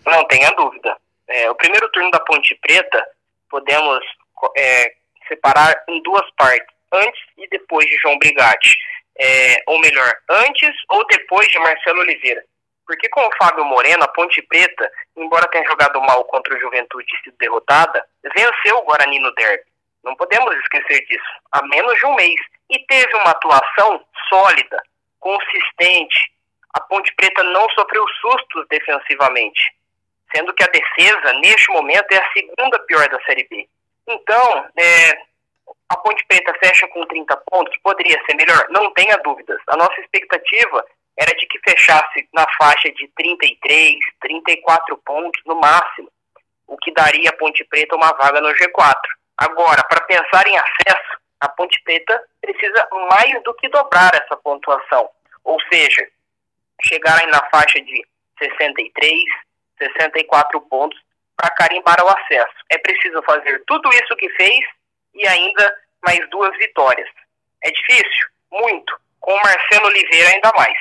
Não 0.06 0.26
tenha 0.28 0.52
dúvida. 0.52 0.96
É, 1.28 1.50
o 1.50 1.56
primeiro 1.56 1.90
turno 1.90 2.12
da 2.12 2.20
Ponte 2.20 2.56
Preta 2.62 3.06
podemos 3.50 4.00
é, 4.58 4.94
separar 5.28 5.84
em 5.90 6.02
duas 6.04 6.24
partes, 6.38 6.74
antes 6.94 7.22
e 7.38 7.48
depois 7.50 7.86
de 7.88 7.98
João 7.98 8.18
Brigatti. 8.20 8.78
É, 9.18 9.64
ou 9.68 9.80
melhor, 9.80 10.14
antes 10.30 10.72
ou 10.90 11.06
depois 11.08 11.48
de 11.48 11.58
Marcelo 11.58 12.00
Oliveira. 12.00 12.44
Porque 12.86 13.10
com 13.10 13.22
o 13.22 13.36
Fábio 13.38 13.66
Moreno, 13.66 14.04
a 14.04 14.08
Ponte 14.08 14.42
Preta, 14.44 14.90
embora 15.18 15.48
tenha 15.48 15.68
jogado 15.68 16.00
mal 16.02 16.24
contra 16.26 16.56
o 16.56 16.60
Juventude 16.60 17.08
e 17.12 17.24
sido 17.24 17.38
derrotada, 17.38 18.06
venceu 18.34 18.78
o 18.78 18.84
Guarani 18.84 19.20
no 19.20 19.34
derby. 19.34 19.64
Não 20.06 20.16
podemos 20.16 20.56
esquecer 20.58 21.04
disso. 21.08 21.26
Há 21.52 21.66
menos 21.66 21.98
de 21.98 22.06
um 22.06 22.16
mês. 22.16 22.40
E 22.70 22.80
teve 22.86 23.14
uma 23.16 23.32
atuação 23.32 24.06
sólida, 24.30 24.82
consistente. 25.20 26.32
A 26.74 26.80
Ponte 26.82 27.14
Preta 27.16 27.44
não 27.44 27.68
sofreu 27.72 28.06
sustos 28.22 28.68
defensivamente. 28.70 29.76
Sendo 30.34 30.54
que 30.54 30.64
a 30.64 30.68
defesa, 30.68 31.34
neste 31.40 31.72
momento, 31.72 32.12
é 32.12 32.18
a 32.18 32.32
segunda 32.32 32.80
pior 32.86 33.08
da 33.10 33.20
Série 33.24 33.48
B. 33.50 33.68
Então, 34.08 34.66
é, 34.78 35.22
a 35.90 35.98
Ponte 35.98 36.24
Preta 36.28 36.54
fecha 36.64 36.88
com 36.90 37.06
30 37.06 37.36
pontos. 37.50 37.76
Poderia 37.82 38.22
ser 38.26 38.36
melhor? 38.36 38.68
Não 38.70 38.94
tenha 38.94 39.18
dúvidas. 39.18 39.60
A 39.68 39.78
nossa 39.78 40.00
expectativa 40.02 40.86
era 41.18 41.34
de 41.36 41.48
que 41.48 41.60
fechasse 41.60 42.28
na 42.34 42.46
faixa 42.60 42.92
de 42.92 43.08
33, 43.16 43.96
34 44.20 44.98
pontos 44.98 45.42
no 45.46 45.56
máximo, 45.56 46.12
o 46.68 46.78
que 46.78 46.92
daria 46.94 47.30
a 47.30 47.34
Ponte 47.34 47.64
Preta 47.64 47.96
uma 47.96 48.12
vaga 48.14 48.42
no 48.42 48.50
G4. 48.50 48.96
Agora, 49.38 49.84
para 49.84 50.02
pensar 50.02 50.48
em 50.48 50.58
acesso, 50.58 51.20
a 51.40 51.50
Ponte 51.50 51.82
Preta 51.84 52.24
precisa 52.42 52.88
mais 53.12 53.44
do 53.44 53.54
que 53.56 53.70
dobrar 53.70 54.14
essa 54.16 54.38
pontuação. 54.38 55.10
Ou 55.44 55.60
seja, 55.72 56.08
chegar 56.82 57.20
aí 57.20 57.28
na 57.28 57.42
faixa 57.50 57.80
de 57.82 58.06
63, 58.40 59.14
64 59.78 60.62
pontos 60.62 61.00
para 61.36 61.50
carimbar 61.52 62.04
o 62.04 62.10
acesso. 62.10 62.56
É 62.70 62.78
preciso 62.78 63.22
fazer 63.24 63.64
tudo 63.68 63.90
isso 63.90 64.16
que 64.16 64.30
fez 64.30 64.60
e 65.14 65.28
ainda 65.28 65.78
mais 66.06 66.28
duas 66.30 66.56
vitórias. 66.58 67.10
É 67.62 67.72
difícil? 67.72 68.28
Muito. 68.52 68.98
Com 69.20 69.34
o 69.34 69.42
Marcelo 69.42 69.88
Oliveira 69.88 70.30
ainda 70.30 70.52
mais. 70.56 70.78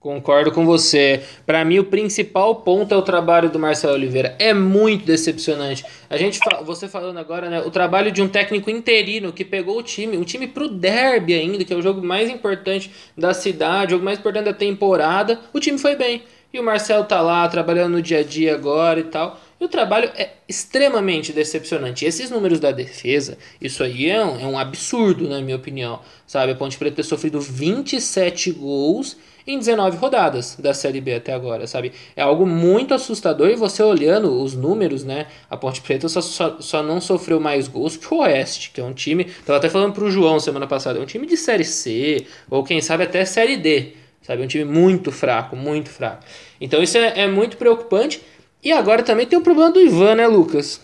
Concordo 0.00 0.50
com 0.50 0.64
você. 0.64 1.22
Para 1.44 1.62
mim, 1.62 1.78
o 1.78 1.84
principal 1.84 2.54
ponto 2.54 2.94
é 2.94 2.96
o 2.96 3.02
trabalho 3.02 3.50
do 3.50 3.58
Marcelo 3.58 3.92
Oliveira. 3.92 4.34
É 4.38 4.54
muito 4.54 5.04
decepcionante. 5.04 5.84
A 6.08 6.16
gente, 6.16 6.40
você 6.64 6.88
falando 6.88 7.18
agora, 7.18 7.50
né, 7.50 7.60
o 7.60 7.70
trabalho 7.70 8.10
de 8.10 8.22
um 8.22 8.26
técnico 8.28 8.70
interino 8.70 9.30
que 9.30 9.44
pegou 9.44 9.76
o 9.76 9.82
time, 9.82 10.16
um 10.16 10.24
time 10.24 10.46
pro 10.46 10.68
derby 10.68 11.34
ainda, 11.34 11.62
que 11.66 11.74
é 11.74 11.76
o 11.76 11.82
jogo 11.82 12.02
mais 12.02 12.30
importante 12.30 12.90
da 13.14 13.34
cidade, 13.34 13.88
o 13.88 13.96
jogo 13.96 14.04
mais 14.06 14.18
importante 14.18 14.46
da 14.46 14.54
temporada. 14.54 15.38
O 15.52 15.60
time 15.60 15.76
foi 15.76 15.94
bem. 15.94 16.22
E 16.50 16.58
o 16.58 16.62
Marcelo 16.62 17.04
tá 17.04 17.20
lá 17.20 17.46
trabalhando 17.46 17.92
no 17.92 18.02
dia 18.02 18.20
a 18.20 18.24
dia 18.24 18.54
agora 18.54 19.00
e 19.00 19.04
tal. 19.04 19.38
E 19.60 19.64
o 19.64 19.68
trabalho 19.68 20.10
é 20.16 20.30
extremamente 20.48 21.32
decepcionante. 21.32 22.04
E 22.04 22.08
esses 22.08 22.30
números 22.30 22.58
da 22.58 22.72
defesa, 22.72 23.36
isso 23.60 23.84
aí 23.84 24.08
é 24.08 24.24
um, 24.24 24.40
é 24.40 24.46
um 24.46 24.58
absurdo, 24.58 25.28
na 25.28 25.42
minha 25.42 25.56
opinião. 25.56 26.00
Sabe, 26.26 26.52
a 26.52 26.54
Ponte 26.54 26.78
Preta 26.78 26.96
ter 26.96 27.02
sofrido 27.02 27.38
27 27.38 28.52
gols 28.52 29.18
em 29.46 29.58
19 29.58 29.96
rodadas 29.96 30.56
da 30.56 30.72
Série 30.72 31.00
B 31.00 31.14
até 31.14 31.32
agora, 31.32 31.66
sabe? 31.66 31.92
É 32.16 32.22
algo 32.22 32.46
muito 32.46 32.94
assustador 32.94 33.48
e 33.48 33.56
você 33.56 33.82
olhando 33.82 34.42
os 34.42 34.54
números, 34.54 35.04
né? 35.04 35.26
A 35.50 35.56
Ponte 35.56 35.82
Preta 35.82 36.08
só, 36.08 36.20
só, 36.20 36.56
só 36.60 36.82
não 36.82 37.00
sofreu 37.00 37.38
mais 37.38 37.68
gols 37.68 37.96
que 37.96 38.12
o 38.14 38.18
Oeste, 38.18 38.70
que 38.70 38.80
é 38.80 38.84
um 38.84 38.94
time. 38.94 39.24
Tava 39.44 39.58
até 39.58 39.68
falando 39.68 39.92
pro 39.92 40.10
João 40.10 40.40
semana 40.40 40.66
passada, 40.66 40.98
é 40.98 41.02
um 41.02 41.06
time 41.06 41.26
de 41.26 41.36
Série 41.36 41.64
C, 41.64 42.26
ou 42.48 42.64
quem 42.64 42.80
sabe 42.80 43.04
até 43.04 43.24
Série 43.24 43.56
D, 43.56 43.92
sabe? 44.22 44.42
Um 44.42 44.46
time 44.46 44.64
muito 44.64 45.12
fraco, 45.12 45.54
muito 45.54 45.90
fraco. 45.90 46.24
Então 46.60 46.82
isso 46.82 46.96
é, 46.96 47.20
é 47.20 47.28
muito 47.28 47.56
preocupante. 47.56 48.22
E 48.62 48.72
agora 48.72 49.02
também 49.02 49.26
tem 49.26 49.38
o 49.38 49.42
problema 49.42 49.70
do 49.70 49.80
Ivan, 49.80 50.16
né, 50.16 50.26
Lucas? 50.26 50.80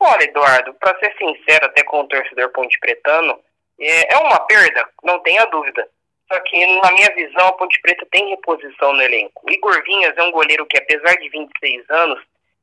Olha, 0.00 0.24
Eduardo, 0.24 0.74
para 0.74 0.98
ser 0.98 1.14
sincero 1.16 1.66
até 1.66 1.82
com 1.84 2.00
o 2.00 2.08
torcedor 2.08 2.50
ponte 2.50 2.78
pretano, 2.80 3.38
é, 3.78 4.14
é 4.14 4.18
uma 4.18 4.40
perda, 4.40 4.88
não 5.04 5.20
tenha 5.20 5.44
dúvida. 5.46 5.86
Só 6.32 6.40
que, 6.40 6.66
na 6.80 6.90
minha 6.92 7.14
visão, 7.14 7.48
a 7.48 7.52
Ponte 7.52 7.78
Preta 7.82 8.06
tem 8.10 8.30
reposição 8.30 8.94
no 8.94 9.02
elenco. 9.02 9.44
Igor 9.50 9.82
Vinhas 9.84 10.16
é 10.16 10.22
um 10.22 10.30
goleiro 10.30 10.64
que, 10.64 10.78
apesar 10.78 11.14
de 11.16 11.28
26 11.28 11.90
anos, 11.90 12.22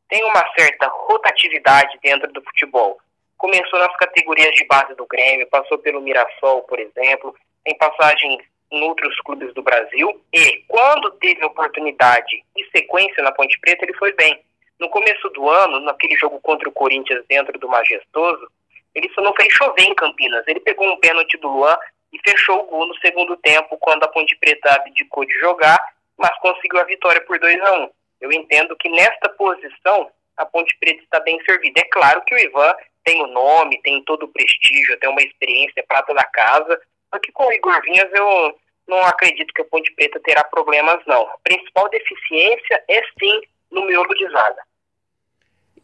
tem 0.10 0.24
uma 0.24 0.44
certa 0.58 0.88
rotatividade 0.88 2.00
dentro 2.02 2.32
do 2.34 2.42
futebol. 2.42 2.98
Começou 3.38 3.78
nas 3.78 3.96
categorias 3.98 4.56
de 4.56 4.66
base 4.66 4.96
do 4.96 5.06
Grêmio, 5.06 5.48
passou 5.48 5.78
pelo 5.78 6.02
Mirassol, 6.02 6.64
por 6.64 6.80
exemplo, 6.80 7.36
tem 7.64 7.78
passagens 7.78 8.40
em 8.72 8.84
outros 8.84 9.20
clubes 9.22 9.54
do 9.54 9.62
Brasil 9.62 10.22
e, 10.34 10.64
quando 10.68 11.12
teve 11.12 11.44
oportunidade 11.44 12.44
e 12.56 12.64
sequência 12.72 13.24
na 13.24 13.32
Ponte 13.32 13.60
Preta, 13.60 13.86
ele 13.86 13.94
foi 13.96 14.14
bem. 14.14 14.40
No 14.80 14.90
começo 14.90 15.28
do 15.30 15.50
ano, 15.50 15.80
naquele 15.82 16.16
jogo 16.16 16.40
contra 16.40 16.70
o 16.70 16.72
Corinthians 16.72 17.26
dentro 17.28 17.58
do 17.60 17.68
Majestoso, 17.68 18.48
ele 18.96 19.10
só 19.14 19.22
não 19.22 19.34
fez 19.34 19.54
chover 19.54 19.84
em 19.84 19.96
Campinas. 19.96 20.48
Ele 20.48 20.60
pegou 20.60 20.88
um 20.88 21.00
pênalti 21.00 21.38
do 21.38 21.50
Luan 21.50 21.78
e 22.14 22.20
fechou 22.28 22.60
o 22.60 22.66
gol 22.66 22.88
no 22.88 22.96
segundo 22.98 23.36
tempo, 23.38 23.78
quando 23.78 24.04
a 24.04 24.08
Ponte 24.08 24.36
Preta 24.38 24.74
abdicou 24.74 25.26
de 25.26 25.34
jogar, 25.40 25.80
mas 26.18 26.38
conseguiu 26.40 26.80
a 26.80 26.86
vitória 26.86 27.22
por 27.22 27.40
2 27.40 27.62
a 27.62 27.74
1 27.74 27.84
um. 27.84 27.90
Eu 28.22 28.32
entendo 28.32 28.76
que 28.78 28.90
nesta 28.90 29.30
posição 29.30 30.12
a 30.38 30.46
Ponte 30.46 30.76
Preta 30.80 31.04
está 31.04 31.20
bem 31.20 31.40
servida. 31.44 31.82
É 31.82 31.86
claro 31.86 32.22
que 32.24 32.34
o 32.34 32.40
Ivan 32.40 32.74
tem 33.04 33.22
o 33.24 33.28
nome, 33.28 33.82
tem 33.82 34.04
todo 34.04 34.24
o 34.24 34.28
prestígio, 34.28 35.00
tem 35.00 35.10
uma 35.10 35.22
experiência 35.22 35.84
prata 35.88 36.14
da 36.14 36.24
casa, 36.24 36.80
só 37.12 37.20
que 37.20 37.32
com 37.32 37.48
o 37.48 37.54
Igor 37.54 37.82
Vinhas 37.82 38.10
eu 38.14 38.56
não 38.88 39.04
acredito 39.04 39.54
que 39.54 39.62
a 39.62 39.66
Ponte 39.66 39.94
Preta 39.94 40.20
terá 40.20 40.44
problemas, 40.44 41.00
não. 41.06 41.22
A 41.22 41.38
principal 41.44 41.90
deficiência 41.90 42.84
é 42.88 43.02
sim 43.20 43.42
no 43.72 43.86
miolo 43.86 44.14
de 44.16 44.28
zaga. 44.30 44.64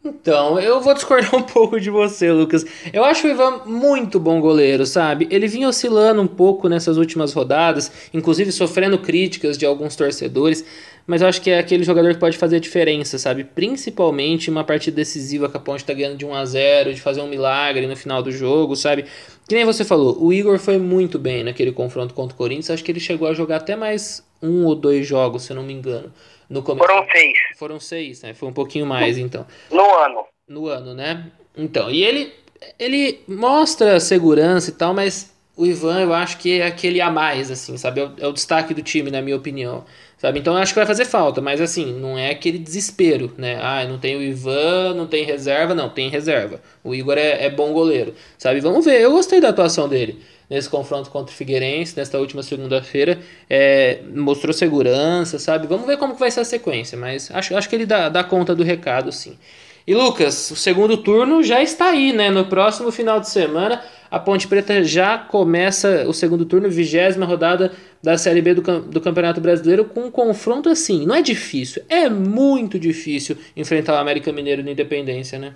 Então, 0.04 0.58
eu 0.60 0.80
vou 0.80 0.94
discordar 0.94 1.34
um 1.34 1.42
pouco 1.46 1.80
de 1.80 1.90
você, 1.90 2.30
Lucas. 2.30 2.64
Eu 2.92 3.04
acho 3.04 3.26
o 3.26 3.30
Ivan 3.30 3.62
muito 3.64 4.20
bom 4.20 4.40
goleiro, 4.40 4.86
sabe? 4.86 5.26
Ele 5.30 5.48
vinha 5.48 5.68
oscilando 5.68 6.22
um 6.22 6.26
pouco 6.26 6.68
nessas 6.68 6.96
últimas 6.96 7.32
rodadas, 7.32 8.08
inclusive 8.14 8.52
sofrendo 8.52 8.98
críticas 8.98 9.58
de 9.58 9.66
alguns 9.66 9.96
torcedores, 9.96 10.64
mas 11.06 11.22
eu 11.22 11.28
acho 11.28 11.40
que 11.40 11.50
é 11.50 11.58
aquele 11.58 11.84
jogador 11.84 12.14
que 12.14 12.20
pode 12.20 12.36
fazer 12.36 12.56
a 12.56 12.60
diferença, 12.60 13.18
sabe? 13.18 13.44
Principalmente 13.44 14.50
uma 14.50 14.64
partida 14.64 14.96
decisiva 14.96 15.48
que 15.48 15.56
a 15.56 15.60
Ponte 15.60 15.84
tá 15.84 15.92
ganhando 15.92 16.16
de 16.16 16.26
1 16.26 16.34
a 16.34 16.44
0 16.44 16.94
de 16.94 17.00
fazer 17.00 17.20
um 17.20 17.28
milagre 17.28 17.86
no 17.86 17.96
final 17.96 18.22
do 18.22 18.32
jogo, 18.32 18.74
sabe? 18.76 19.06
Que 19.48 19.54
nem 19.54 19.64
você 19.64 19.84
falou, 19.84 20.20
o 20.20 20.32
Igor 20.32 20.58
foi 20.58 20.76
muito 20.76 21.18
bem 21.18 21.44
naquele 21.44 21.70
confronto 21.70 22.12
contra 22.14 22.34
o 22.34 22.38
Corinthians, 22.38 22.70
acho 22.70 22.82
que 22.82 22.90
ele 22.90 22.98
chegou 22.98 23.28
a 23.28 23.34
jogar 23.34 23.56
até 23.56 23.76
mais 23.76 24.26
um 24.42 24.64
ou 24.64 24.74
dois 24.74 25.06
jogos, 25.06 25.44
se 25.44 25.52
eu 25.52 25.56
não 25.56 25.62
me 25.62 25.72
engano. 25.72 26.12
No 26.48 26.62
começo, 26.62 26.86
Foram 26.86 27.06
seis. 27.10 27.38
Foram 27.56 27.80
seis, 27.80 28.22
né? 28.22 28.34
Foi 28.34 28.48
um 28.48 28.52
pouquinho 28.52 28.86
mais, 28.86 29.18
então. 29.18 29.46
No 29.70 29.84
ano. 29.96 30.24
No 30.48 30.66
ano, 30.66 30.94
né? 30.94 31.30
Então, 31.56 31.90
e 31.90 32.04
ele, 32.04 32.32
ele 32.78 33.20
mostra 33.26 33.98
segurança 33.98 34.70
e 34.70 34.72
tal, 34.72 34.94
mas 34.94 35.32
o 35.56 35.64
Ivan 35.64 36.00
eu 36.00 36.12
acho 36.12 36.38
que 36.38 36.60
é 36.60 36.66
aquele 36.66 37.00
a 37.00 37.10
mais, 37.10 37.50
assim, 37.50 37.76
sabe? 37.76 38.00
É 38.00 38.04
o, 38.04 38.12
é 38.18 38.26
o 38.26 38.32
destaque 38.32 38.74
do 38.74 38.82
time, 38.82 39.10
na 39.10 39.22
minha 39.22 39.36
opinião. 39.36 39.84
Sabe? 40.26 40.40
Então 40.40 40.54
eu 40.54 40.58
acho 40.58 40.72
que 40.72 40.80
vai 40.80 40.86
fazer 40.86 41.04
falta, 41.04 41.40
mas 41.40 41.60
assim, 41.60 42.00
não 42.00 42.18
é 42.18 42.30
aquele 42.30 42.58
desespero, 42.58 43.32
né? 43.38 43.60
Ah, 43.62 43.84
não 43.84 43.96
tem 43.96 44.16
o 44.16 44.20
Ivan, 44.20 44.92
não 44.96 45.06
tem 45.06 45.22
reserva, 45.24 45.72
não, 45.72 45.88
tem 45.88 46.10
reserva. 46.10 46.60
O 46.82 46.92
Igor 46.92 47.16
é, 47.16 47.44
é 47.44 47.48
bom 47.48 47.72
goleiro, 47.72 48.12
sabe? 48.36 48.58
Vamos 48.58 48.84
ver, 48.84 49.00
eu 49.00 49.12
gostei 49.12 49.40
da 49.40 49.50
atuação 49.50 49.88
dele 49.88 50.20
nesse 50.50 50.68
confronto 50.68 51.10
contra 51.10 51.32
o 51.32 51.36
Figueirense, 51.36 51.96
nesta 51.96 52.18
última 52.18 52.42
segunda-feira. 52.42 53.20
É, 53.48 54.00
mostrou 54.16 54.52
segurança, 54.52 55.38
sabe? 55.38 55.68
Vamos 55.68 55.86
ver 55.86 55.96
como 55.96 56.14
que 56.14 56.18
vai 56.18 56.32
ser 56.32 56.40
a 56.40 56.44
sequência, 56.44 56.98
mas 56.98 57.30
acho, 57.32 57.56
acho 57.56 57.68
que 57.68 57.76
ele 57.76 57.86
dá, 57.86 58.08
dá 58.08 58.24
conta 58.24 58.52
do 58.52 58.64
recado, 58.64 59.12
sim. 59.12 59.38
E 59.86 59.94
Lucas, 59.94 60.50
o 60.50 60.56
segundo 60.56 60.96
turno 60.96 61.44
já 61.44 61.62
está 61.62 61.90
aí, 61.90 62.12
né? 62.12 62.30
No 62.30 62.46
próximo 62.46 62.90
final 62.90 63.20
de 63.20 63.30
semana, 63.30 63.80
a 64.16 64.18
Ponte 64.18 64.48
Preta 64.48 64.82
já 64.82 65.18
começa 65.18 66.08
o 66.08 66.12
segundo 66.12 66.46
turno, 66.46 66.70
vigésima 66.70 67.26
rodada 67.26 67.70
da 68.02 68.16
Série 68.16 68.40
B 68.40 68.54
do, 68.54 68.80
do 68.80 69.00
Campeonato 69.00 69.42
Brasileiro, 69.42 69.84
com 69.84 70.06
um 70.06 70.10
confronto 70.10 70.70
assim. 70.70 71.06
Não 71.06 71.14
é 71.14 71.20
difícil, 71.20 71.84
é 71.90 72.08
muito 72.08 72.78
difícil 72.78 73.36
enfrentar 73.54 73.92
o 73.92 73.98
América 73.98 74.32
Mineiro 74.32 74.62
na 74.62 74.70
Independência, 74.70 75.38
né? 75.38 75.54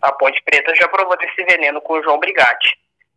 A 0.00 0.12
Ponte 0.12 0.42
Preta 0.44 0.74
já 0.74 0.88
provou 0.88 1.16
desse 1.18 1.44
veneno 1.44 1.80
com 1.82 1.92
o 1.92 2.02
João 2.02 2.18
Brigatti 2.18 2.70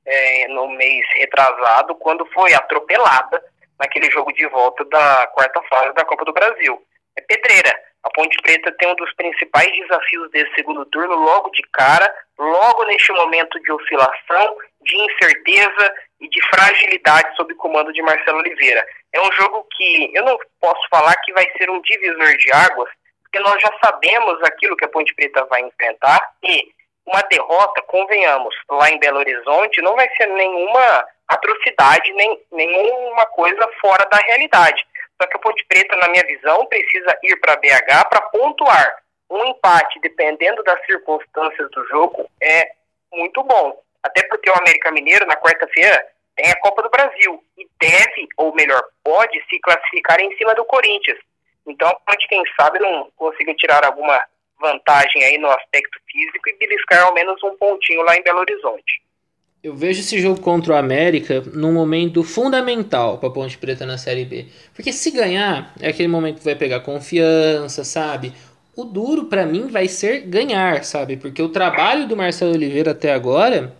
é, 0.05 0.47
no 0.49 0.67
mês 0.67 1.05
retrasado, 1.15 1.95
quando 1.95 2.25
foi 2.33 2.53
atropelada 2.53 3.41
naquele 3.79 4.11
jogo 4.11 4.33
de 4.33 4.45
volta 4.47 4.83
da 4.85 5.27
quarta 5.33 5.61
fase 5.69 5.93
da 5.93 6.03
Copa 6.03 6.25
do 6.25 6.33
Brasil. 6.33 6.77
É 7.17 7.21
pedreira. 7.21 7.73
A 8.05 8.09
Ponte 8.11 8.37
Preta 8.43 8.71
tem 8.73 8.87
um 8.87 8.95
dos 8.95 9.11
principais 9.15 9.71
desafios 9.71 10.29
desse 10.29 10.53
segundo 10.53 10.85
turno 10.85 11.15
logo 11.15 11.49
de 11.49 11.63
cara, 11.73 12.07
logo 12.37 12.83
neste 12.85 13.11
momento 13.11 13.59
de 13.61 13.71
oscilação, 13.71 14.57
de 14.81 14.95
incerteza 14.95 15.93
e 16.21 16.29
de 16.29 16.39
fragilidade 16.49 17.35
sob 17.35 17.55
comando 17.55 17.91
de 17.91 18.03
Marcelo 18.03 18.37
Oliveira. 18.37 18.85
É 19.11 19.19
um 19.19 19.31
jogo 19.31 19.67
que 19.75 20.11
eu 20.13 20.23
não 20.23 20.37
posso 20.61 20.87
falar 20.87 21.15
que 21.23 21.33
vai 21.33 21.49
ser 21.57 21.67
um 21.71 21.81
divisor 21.81 22.37
de 22.37 22.53
águas, 22.53 22.89
porque 23.23 23.39
nós 23.39 23.59
já 23.59 23.73
sabemos 23.83 24.39
aquilo 24.43 24.77
que 24.77 24.85
a 24.85 24.89
Ponte 24.89 25.11
Preta 25.15 25.43
vai 25.45 25.61
enfrentar 25.61 26.21
e 26.43 26.63
uma 27.07 27.21
derrota, 27.23 27.81
convenhamos, 27.87 28.53
lá 28.69 28.89
em 28.91 28.99
Belo 28.99 29.17
Horizonte 29.17 29.81
não 29.81 29.95
vai 29.95 30.07
ser 30.15 30.27
nenhuma 30.27 31.05
atrocidade, 31.27 32.11
nem 32.13 32.39
nenhuma 32.51 33.25
coisa 33.27 33.67
fora 33.81 34.05
da 34.11 34.17
realidade. 34.17 34.85
Só 35.21 35.27
que 35.27 35.37
a 35.37 35.39
Ponte 35.39 35.65
Preta, 35.67 35.95
na 35.95 36.09
minha 36.09 36.25
visão, 36.25 36.65
precisa 36.65 37.17
ir 37.23 37.35
para 37.39 37.55
BH 37.57 38.09
para 38.09 38.21
pontuar. 38.21 39.03
Um 39.29 39.45
empate, 39.45 39.99
dependendo 40.01 40.61
das 40.63 40.83
circunstâncias 40.85 41.69
do 41.71 41.87
jogo, 41.87 42.29
é 42.41 42.71
muito 43.11 43.41
bom. 43.43 43.81
Até 44.03 44.23
porque 44.23 44.49
o 44.49 44.57
América 44.57 44.91
Mineiro, 44.91 45.25
na 45.25 45.35
quarta-feira, 45.35 46.05
tem 46.35 46.51
a 46.51 46.59
Copa 46.59 46.83
do 46.83 46.89
Brasil 46.89 47.43
e 47.57 47.67
deve, 47.79 48.27
ou 48.37 48.53
melhor, 48.53 48.83
pode 49.03 49.41
se 49.49 49.59
classificar 49.59 50.19
em 50.19 50.35
cima 50.37 50.53
do 50.53 50.65
Corinthians. 50.65 51.17
Então, 51.65 51.89
a 51.89 52.11
Ponte, 52.11 52.27
quem 52.27 52.43
sabe, 52.59 52.79
não 52.79 53.09
consiga 53.15 53.53
tirar 53.55 53.83
alguma 53.85 54.23
vantagem 54.59 55.23
aí 55.23 55.37
no 55.37 55.49
aspecto 55.49 55.99
físico 56.09 56.49
e 56.49 56.57
beliscar 56.57 57.03
ao 57.03 57.13
menos 57.13 57.41
um 57.43 57.55
pontinho 57.57 58.03
lá 58.03 58.15
em 58.15 58.23
Belo 58.23 58.39
Horizonte. 58.39 59.01
Eu 59.65 59.75
vejo 59.75 60.01
esse 60.01 60.21
jogo 60.21 60.39
contra 60.41 60.73
o 60.73 60.75
América 60.75 61.43
num 61.51 61.73
momento 61.73 62.21
fundamental 62.21 63.17
para 63.17 63.31
Ponte 63.31 63.57
Preta 63.57 63.83
na 63.83 63.97
Série 63.97 64.23
B. 64.23 64.45
Porque 64.75 64.93
se 64.93 65.09
ganhar, 65.09 65.73
é 65.79 65.89
aquele 65.89 66.07
momento 66.07 66.37
que 66.37 66.45
vai 66.45 66.53
pegar 66.53 66.81
confiança, 66.81 67.83
sabe? 67.83 68.31
O 68.75 68.83
duro 68.83 69.25
para 69.25 69.43
mim 69.43 69.65
vai 69.65 69.87
ser 69.87 70.19
ganhar, 70.19 70.83
sabe? 70.83 71.17
Porque 71.17 71.41
o 71.41 71.49
trabalho 71.49 72.07
do 72.07 72.15
Marcelo 72.15 72.53
Oliveira 72.53 72.91
até 72.91 73.11
agora 73.11 73.75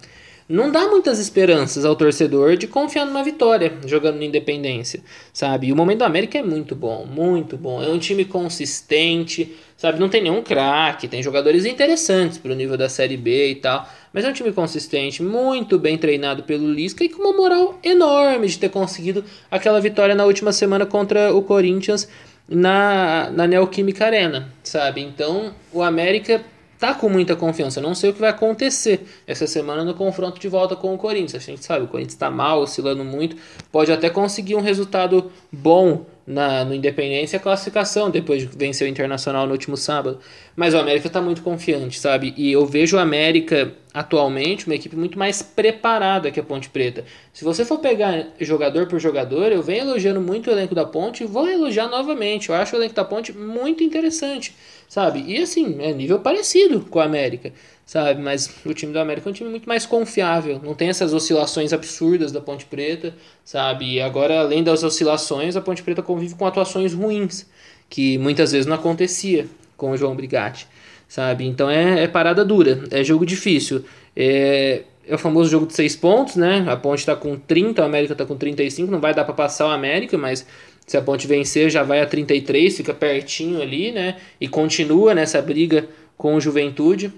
não 0.47 0.71
dá 0.71 0.87
muitas 0.87 1.19
esperanças 1.19 1.85
ao 1.85 1.95
torcedor 1.95 2.55
de 2.55 2.67
confiar 2.67 3.05
numa 3.05 3.23
vitória 3.23 3.73
jogando 3.85 4.17
na 4.17 4.25
Independência, 4.25 5.01
sabe? 5.33 5.67
E 5.67 5.71
o 5.71 5.75
momento 5.75 5.99
do 5.99 6.05
América 6.05 6.37
é 6.37 6.43
muito 6.43 6.75
bom, 6.75 7.03
muito 7.05 7.57
bom. 7.57 7.81
É 7.83 7.89
um 7.89 7.97
time 7.97 8.25
consistente, 8.25 9.55
sabe? 9.75 9.99
Não 9.99 10.07
tem 10.07 10.21
nenhum 10.21 10.43
craque, 10.43 11.07
tem 11.07 11.23
jogadores 11.23 11.65
interessantes 11.65 12.37
para 12.37 12.51
o 12.51 12.55
nível 12.55 12.77
da 12.77 12.87
Série 12.87 13.17
B 13.17 13.49
e 13.49 13.55
tal, 13.55 13.89
mas 14.15 14.23
é 14.23 14.29
um 14.29 14.33
time 14.33 14.53
consistente, 14.53 15.21
muito 15.21 15.77
bem 15.77 15.97
treinado 15.97 16.43
pelo 16.43 16.71
Lisca 16.71 17.03
e 17.03 17.09
com 17.09 17.21
uma 17.21 17.33
moral 17.33 17.77
enorme 17.83 18.47
de 18.47 18.57
ter 18.57 18.69
conseguido 18.69 19.25
aquela 19.51 19.81
vitória 19.81 20.15
na 20.15 20.23
última 20.23 20.53
semana 20.53 20.85
contra 20.85 21.35
o 21.35 21.41
Corinthians 21.41 22.07
na, 22.47 23.29
na 23.31 23.45
Neoquímica 23.45 24.05
Arena, 24.05 24.47
sabe? 24.63 25.01
Então 25.01 25.53
o 25.73 25.83
América 25.83 26.41
tá 26.79 26.93
com 26.93 27.09
muita 27.09 27.35
confiança. 27.35 27.81
Eu 27.81 27.83
não 27.83 27.93
sei 27.93 28.11
o 28.11 28.13
que 28.13 28.21
vai 28.21 28.29
acontecer 28.29 29.05
essa 29.27 29.45
semana 29.47 29.83
no 29.83 29.93
confronto 29.93 30.39
de 30.39 30.47
volta 30.47 30.77
com 30.77 30.93
o 30.93 30.97
Corinthians. 30.97 31.35
A 31.35 31.51
gente 31.51 31.65
sabe, 31.65 31.83
o 31.83 31.87
Corinthians 31.89 32.13
está 32.13 32.31
mal, 32.31 32.61
oscilando 32.61 33.03
muito. 33.03 33.35
Pode 33.69 33.91
até 33.91 34.09
conseguir 34.09 34.55
um 34.55 34.61
resultado 34.61 35.29
bom 35.51 36.05
na, 36.25 36.65
no 36.65 36.73
Independência 36.73 37.37
a 37.37 37.39
classificação, 37.39 38.09
depois 38.09 38.41
de 38.41 38.57
vencer 38.57 38.87
o 38.87 38.89
Internacional 38.89 39.45
no 39.45 39.51
último 39.51 39.77
sábado. 39.77 40.19
Mas 40.55 40.73
o 40.73 40.77
América 40.77 41.07
está 41.07 41.21
muito 41.21 41.41
confiante, 41.41 41.99
sabe? 41.99 42.33
E 42.35 42.51
eu 42.51 42.65
vejo 42.65 42.97
o 42.97 42.99
América 42.99 43.73
atualmente, 43.93 44.65
uma 44.65 44.75
equipe 44.75 44.95
muito 44.95 45.17
mais 45.17 45.41
preparada 45.41 46.29
que 46.29 46.39
a 46.39 46.43
Ponte 46.43 46.69
Preta. 46.69 47.05
Se 47.31 47.45
você 47.45 47.63
for 47.63 47.79
pegar 47.79 48.27
jogador 48.41 48.87
por 48.87 48.99
jogador, 48.99 49.53
eu 49.53 49.61
venho 49.61 49.83
elogiando 49.83 50.19
muito 50.19 50.49
o 50.49 50.51
elenco 50.51 50.75
da 50.75 50.85
Ponte 50.85 51.23
e 51.23 51.27
vou 51.27 51.47
elogiar 51.47 51.87
novamente. 51.87 52.49
Eu 52.49 52.55
acho 52.55 52.75
o 52.75 52.79
elenco 52.79 52.93
da 52.93 53.05
Ponte 53.05 53.31
muito 53.31 53.83
interessante, 53.83 54.53
sabe? 54.89 55.23
E 55.25 55.41
assim, 55.41 55.77
é 55.79 55.93
nível 55.93 56.19
parecido 56.19 56.81
com 56.81 56.99
a 56.99 57.05
América, 57.05 57.53
sabe? 57.85 58.21
Mas 58.21 58.49
o 58.65 58.73
time 58.73 58.91
do 58.91 58.99
América 58.99 59.29
é 59.29 59.31
um 59.31 59.33
time 59.33 59.49
muito 59.49 59.67
mais 59.67 59.85
confiável, 59.85 60.59
não 60.63 60.73
tem 60.73 60.89
essas 60.89 61.13
oscilações 61.13 61.71
absurdas 61.71 62.31
da 62.31 62.41
Ponte 62.41 62.65
Preta, 62.65 63.13
sabe? 63.43 63.93
E 63.93 64.01
agora, 64.01 64.39
além 64.39 64.63
das 64.63 64.83
oscilações, 64.83 65.55
a 65.55 65.61
Ponte 65.61 65.83
Preta 65.83 66.01
convive 66.01 66.35
com 66.35 66.45
atuações 66.45 66.93
ruins, 66.93 67.45
que 67.89 68.17
muitas 68.17 68.51
vezes 68.51 68.65
não 68.65 68.75
acontecia 68.75 69.47
com 69.77 69.91
o 69.91 69.97
João 69.97 70.15
Brigatti 70.15 70.67
sabe? 71.07 71.45
Então 71.45 71.69
é, 71.69 72.03
é 72.03 72.07
parada 72.07 72.43
dura, 72.43 72.83
é 72.91 73.03
jogo 73.03 73.25
difícil. 73.25 73.83
É, 74.15 74.83
é 75.07 75.15
o 75.15 75.17
famoso 75.17 75.49
jogo 75.49 75.67
de 75.67 75.73
seis 75.73 75.95
pontos, 75.95 76.35
né? 76.35 76.65
A 76.67 76.75
Ponte 76.75 76.99
está 76.99 77.15
com 77.15 77.37
30, 77.37 77.81
a 77.81 77.85
América 77.85 78.13
está 78.13 78.25
com 78.25 78.35
35, 78.35 78.91
não 78.91 78.99
vai 78.99 79.13
dar 79.13 79.23
para 79.23 79.33
passar 79.33 79.67
o 79.67 79.71
América, 79.71 80.17
mas 80.17 80.45
se 80.85 80.97
a 80.97 81.01
Ponte 81.01 81.27
vencer 81.27 81.69
já 81.69 81.83
vai 81.83 82.01
a 82.01 82.05
33, 82.05 82.75
fica 82.75 82.93
pertinho 82.93 83.61
ali, 83.61 83.91
né? 83.91 84.17
E 84.39 84.47
continua 84.47 85.13
nessa 85.13 85.41
briga 85.41 85.87
com 86.17 86.35
o 86.35 86.41
Juventude 86.41 87.13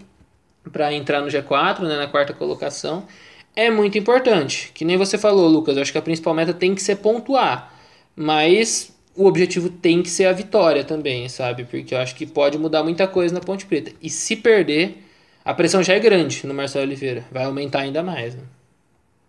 para 0.69 0.93
entrar 0.93 1.21
no 1.21 1.27
G4, 1.27 1.79
né? 1.81 1.97
na 1.97 2.07
quarta 2.07 2.33
colocação. 2.33 3.07
É 3.55 3.69
muito 3.69 3.97
importante, 3.97 4.71
que 4.73 4.85
nem 4.85 4.97
você 4.97 5.17
falou, 5.17 5.47
Lucas. 5.47 5.75
Eu 5.75 5.81
acho 5.81 5.91
que 5.91 5.97
a 5.97 6.01
principal 6.01 6.33
meta 6.33 6.53
tem 6.53 6.75
que 6.75 6.81
ser 6.81 6.97
pontuar, 6.97 7.73
mas 8.15 8.95
o 9.15 9.25
objetivo 9.25 9.69
tem 9.69 10.03
que 10.03 10.09
ser 10.09 10.25
a 10.25 10.31
vitória 10.31 10.83
também, 10.83 11.27
sabe? 11.27 11.65
Porque 11.65 11.95
eu 11.95 11.97
acho 11.97 12.15
que 12.15 12.25
pode 12.27 12.57
mudar 12.59 12.83
muita 12.83 13.07
coisa 13.07 13.33
na 13.33 13.41
Ponte 13.41 13.65
Preta. 13.65 13.91
E 13.99 14.09
se 14.11 14.35
perder, 14.35 15.03
a 15.43 15.53
pressão 15.55 15.81
já 15.81 15.95
é 15.95 15.99
grande 15.99 16.45
no 16.45 16.53
Marcelo 16.53 16.85
Oliveira. 16.85 17.25
Vai 17.31 17.45
aumentar 17.45 17.79
ainda 17.79 18.03
mais. 18.03 18.35
Né? 18.35 18.43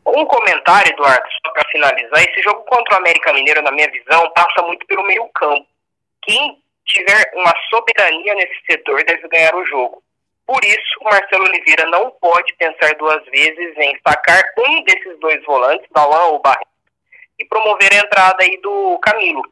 Um 0.07 0.27
comentário, 0.27 0.93
Eduardo, 0.93 1.27
só 1.47 1.53
para 1.53 1.69
finalizar. 1.71 2.23
Esse 2.23 2.43
jogo 2.43 2.65
contra 2.65 2.95
o 2.95 2.99
América 2.99 3.33
Mineiro, 3.33 3.63
na 3.63 3.73
minha 3.73 3.91
visão, 3.91 4.31
passa 4.35 4.63
muito 4.67 4.87
pelo 4.87 5.07
meio 5.07 5.27
campo. 5.35 5.67
Quem 6.23 6.59
tiver 6.87 7.31
uma 7.35 7.55
soberania 7.71 8.35
nesse 8.35 8.61
setor 8.71 9.03
deve 9.05 9.27
ganhar 9.29 9.55
o 9.55 9.65
jogo. 9.65 10.03
Por 10.49 10.65
isso, 10.65 11.01
o 11.03 11.05
Marcelo 11.05 11.45
Oliveira 11.45 11.85
não 11.91 12.11
pode 12.13 12.55
pensar 12.55 12.95
duas 12.95 13.23
vezes 13.27 13.77
em 13.77 14.01
sacar 14.03 14.43
um 14.57 14.83
desses 14.83 15.21
dois 15.21 15.45
volantes, 15.45 15.87
Dallan 15.95 16.29
ou 16.29 16.41
Barreto, 16.41 16.67
e 17.39 17.45
promover 17.45 17.93
a 17.93 17.99
entrada 17.99 18.43
aí 18.43 18.57
do 18.63 18.99
Camilo 19.01 19.43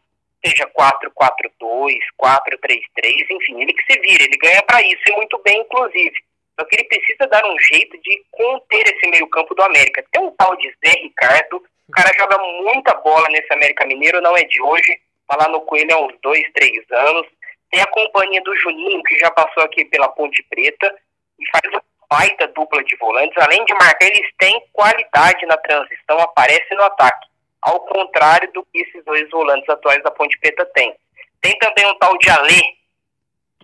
seja 0.45 0.67
4-4-2, 0.69 1.99
4-3-3, 2.19 3.27
enfim, 3.31 3.61
ele 3.61 3.73
que 3.73 3.93
se 3.93 4.01
vira, 4.01 4.25
ele 4.25 4.37
ganha 4.39 4.63
para 4.63 4.81
isso 4.83 5.03
e 5.09 5.13
muito 5.13 5.39
bem, 5.45 5.61
inclusive. 5.61 6.15
Só 6.59 6.65
que 6.65 6.77
ele 6.77 6.85
precisa 6.85 7.27
dar 7.29 7.45
um 7.45 7.59
jeito 7.59 8.01
de 8.01 8.25
conter 8.31 8.85
esse 8.87 9.11
meio-campo 9.11 9.55
do 9.55 9.63
América. 9.63 10.05
Tem 10.11 10.23
um 10.23 10.31
tal 10.31 10.57
de 10.57 10.73
Zé 10.85 10.93
Ricardo, 11.03 11.63
o 11.89 11.93
cara 11.93 12.11
joga 12.17 12.39
muita 12.39 12.95
bola 12.95 13.29
nesse 13.29 13.53
América 13.53 13.85
Mineiro, 13.85 14.23
não 14.23 14.37
é 14.37 14.45
de 14.45 14.63
hoje, 14.63 14.99
tá 15.29 15.37
lá 15.37 15.49
no 15.49 15.61
Coelho 15.63 15.95
há 15.95 16.07
uns 16.07 16.15
dois, 16.23 16.45
três 16.55 16.91
anos. 16.91 17.27
Tem 17.71 17.81
a 17.81 17.87
companhia 17.87 18.43
do 18.43 18.57
Juninho, 18.57 19.03
que 19.03 19.19
já 19.19 19.31
passou 19.31 19.63
aqui 19.63 19.85
pela 19.87 20.09
Ponte 20.09 20.43
Preta, 20.51 20.95
e 21.39 21.47
faz 21.51 21.73
uma 21.73 21.83
baita 22.09 22.47
dupla 22.49 22.83
de 22.85 22.97
volantes. 22.97 23.37
Além 23.39 23.65
de 23.65 23.75
marcar, 23.75 24.07
eles 24.07 24.31
têm 24.39 24.63
qualidade 24.73 25.45
na 25.47 25.57
transição, 25.57 26.21
aparece 26.21 26.75
no 26.75 26.83
ataque 26.83 27.27
ao 27.67 27.81
contrário 27.81 28.51
do 28.53 28.65
que 28.67 28.81
esses 28.81 29.05
dois 29.05 29.29
volantes 29.29 29.69
atuais 29.69 30.01
da 30.05 30.11
Ponte 30.13 30.39
Preta 30.39 30.65
têm. 30.67 30.95
Tem 31.41 31.59
também 31.59 31.85
um 31.87 31.99
tal 31.99 32.17
de 32.19 32.31
Alê. 32.31 32.63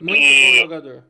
Muito 0.00 0.18
que... 0.18 0.52
bom 0.56 0.62
jogador. 0.62 1.04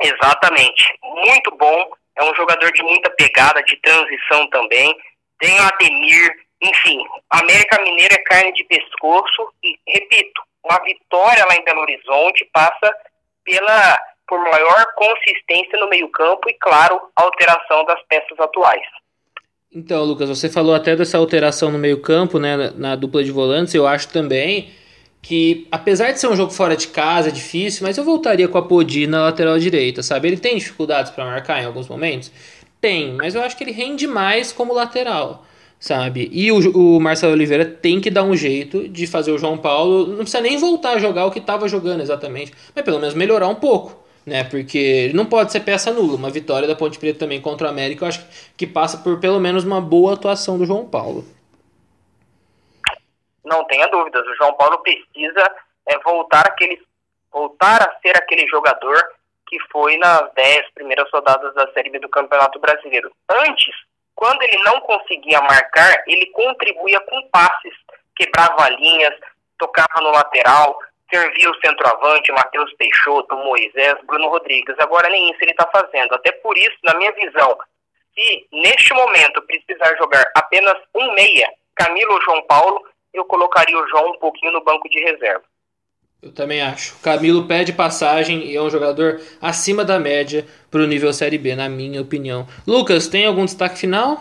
Exatamente. 0.00 0.98
Muito 1.02 1.56
bom. 1.56 1.92
É 2.16 2.24
um 2.24 2.34
jogador 2.34 2.72
de 2.72 2.82
muita 2.82 3.10
pegada, 3.10 3.62
de 3.62 3.76
transição 3.76 4.48
também. 4.50 4.96
Tem 5.38 5.58
o 5.60 5.62
Ademir. 5.62 6.44
Enfim, 6.60 6.98
América 7.30 7.80
Mineira 7.82 8.14
é 8.14 8.22
carne 8.24 8.52
de 8.54 8.64
pescoço. 8.64 9.52
E, 9.62 9.78
repito, 9.86 10.42
uma 10.64 10.82
vitória 10.82 11.44
lá 11.46 11.56
em 11.56 11.64
Belo 11.64 11.80
Horizonte 11.80 12.48
passa 12.52 12.94
pela 13.44 13.98
por 14.26 14.38
maior 14.42 14.86
consistência 14.96 15.78
no 15.78 15.88
meio-campo 15.88 16.48
e, 16.48 16.54
claro, 16.54 16.98
alteração 17.14 17.84
das 17.84 18.00
peças 18.08 18.38
atuais. 18.40 18.82
Então, 19.70 20.04
Lucas, 20.04 20.28
você 20.28 20.48
falou 20.48 20.74
até 20.74 20.96
dessa 20.96 21.18
alteração 21.18 21.70
no 21.70 21.78
meio-campo, 21.78 22.38
né, 22.38 22.56
na, 22.56 22.70
na, 22.70 22.96
dupla 22.96 23.22
de 23.22 23.30
volantes. 23.30 23.74
Eu 23.74 23.86
acho 23.86 24.08
também 24.08 24.70
que, 25.20 25.66
apesar 25.70 26.12
de 26.12 26.20
ser 26.20 26.28
um 26.28 26.36
jogo 26.36 26.52
fora 26.52 26.76
de 26.76 26.88
casa, 26.88 27.28
é 27.28 27.32
difícil, 27.32 27.86
mas 27.86 27.98
eu 27.98 28.04
voltaria 28.04 28.46
com 28.46 28.56
a 28.56 28.62
Podi 28.62 29.06
na 29.06 29.22
lateral 29.22 29.58
direita, 29.58 30.02
sabe? 30.02 30.28
Ele 30.28 30.36
tem 30.36 30.56
dificuldades 30.56 31.10
para 31.10 31.24
marcar 31.24 31.60
em 31.60 31.66
alguns 31.66 31.88
momentos? 31.88 32.30
Tem, 32.80 33.12
mas 33.14 33.34
eu 33.34 33.42
acho 33.42 33.56
que 33.56 33.64
ele 33.64 33.72
rende 33.72 34.06
mais 34.06 34.52
como 34.52 34.72
lateral, 34.72 35.44
sabe? 35.84 36.30
E 36.32 36.50
o, 36.50 36.96
o 36.96 36.98
Marcelo 36.98 37.34
Oliveira 37.34 37.66
tem 37.66 38.00
que 38.00 38.10
dar 38.10 38.22
um 38.22 38.34
jeito 38.34 38.88
de 38.88 39.06
fazer 39.06 39.32
o 39.32 39.38
João 39.38 39.58
Paulo, 39.58 40.06
não 40.06 40.18
precisa 40.18 40.40
nem 40.40 40.56
voltar 40.56 40.92
a 40.92 40.98
jogar 40.98 41.26
o 41.26 41.30
que 41.30 41.38
estava 41.38 41.68
jogando 41.68 42.00
exatamente, 42.00 42.54
mas 42.74 42.84
pelo 42.84 42.98
menos 42.98 43.14
melhorar 43.14 43.48
um 43.48 43.54
pouco 43.54 44.02
né? 44.26 44.42
Porque 44.44 45.10
não 45.14 45.26
pode 45.26 45.52
ser 45.52 45.60
peça 45.60 45.92
nula. 45.92 46.16
Uma 46.16 46.30
vitória 46.30 46.66
da 46.66 46.74
Ponte 46.74 46.98
Preta 46.98 47.18
também 47.18 47.42
contra 47.42 47.66
o 47.66 47.70
América, 47.70 48.06
eu 48.06 48.08
acho 48.08 48.26
que 48.56 48.66
passa 48.66 48.96
por 48.96 49.20
pelo 49.20 49.38
menos 49.38 49.64
uma 49.64 49.82
boa 49.82 50.14
atuação 50.14 50.56
do 50.56 50.64
João 50.64 50.88
Paulo. 50.88 51.26
Não 53.44 53.62
tenha 53.66 53.86
dúvidas, 53.88 54.26
o 54.26 54.34
João 54.36 54.54
Paulo 54.54 54.78
precisa 54.78 55.54
é, 55.86 55.98
voltar 55.98 56.46
aquele 56.46 56.80
voltar 57.30 57.82
a 57.82 58.00
ser 58.00 58.16
aquele 58.16 58.48
jogador 58.48 58.96
que 59.46 59.58
foi 59.70 59.98
nas 59.98 60.32
10 60.32 60.70
primeiras 60.74 61.06
rodadas 61.12 61.52
da 61.54 61.70
Série 61.72 61.90
B 61.90 61.98
do 61.98 62.08
Campeonato 62.08 62.58
Brasileiro. 62.58 63.12
Antes, 63.28 63.74
quando 64.14 64.42
ele 64.42 64.58
não 64.62 64.80
conseguia 64.80 65.40
marcar, 65.40 66.02
ele 66.06 66.26
contribuía 66.26 67.00
com 67.00 67.28
passes, 67.30 67.74
quebrava 68.16 68.68
linhas, 68.70 69.14
tocava 69.58 70.00
no 70.00 70.10
lateral, 70.10 70.78
serviu 71.12 71.50
o 71.50 71.60
centroavante, 71.66 72.32
Matheus 72.32 72.72
Peixoto, 72.74 73.36
Moisés, 73.36 73.94
Bruno 74.04 74.28
Rodrigues. 74.28 74.76
Agora 74.78 75.08
nem 75.08 75.30
isso 75.30 75.38
ele 75.42 75.52
está 75.52 75.68
fazendo. 75.70 76.14
Até 76.14 76.32
por 76.32 76.56
isso, 76.56 76.76
na 76.84 76.94
minha 76.94 77.12
visão, 77.12 77.56
se 78.14 78.46
neste 78.52 78.94
momento 78.94 79.42
precisar 79.42 79.96
jogar 79.96 80.24
apenas 80.36 80.74
um 80.94 81.12
meia, 81.12 81.50
Camilo 81.74 82.14
ou 82.14 82.22
João 82.22 82.42
Paulo, 82.42 82.82
eu 83.12 83.24
colocaria 83.24 83.78
o 83.78 83.88
João 83.88 84.10
um 84.10 84.18
pouquinho 84.18 84.52
no 84.52 84.64
banco 84.64 84.88
de 84.88 85.00
reserva. 85.00 85.44
Eu 86.24 86.32
também 86.32 86.62
acho. 86.62 86.98
Camilo 87.02 87.46
pede 87.46 87.70
passagem 87.70 88.46
e 88.46 88.56
é 88.56 88.62
um 88.62 88.70
jogador 88.70 89.20
acima 89.42 89.84
da 89.84 90.00
média 90.00 90.46
para 90.70 90.80
o 90.80 90.86
nível 90.86 91.12
Série 91.12 91.36
B, 91.36 91.54
na 91.54 91.68
minha 91.68 92.00
opinião. 92.00 92.48
Lucas, 92.66 93.08
tem 93.08 93.26
algum 93.26 93.44
destaque 93.44 93.76
final? 93.76 94.18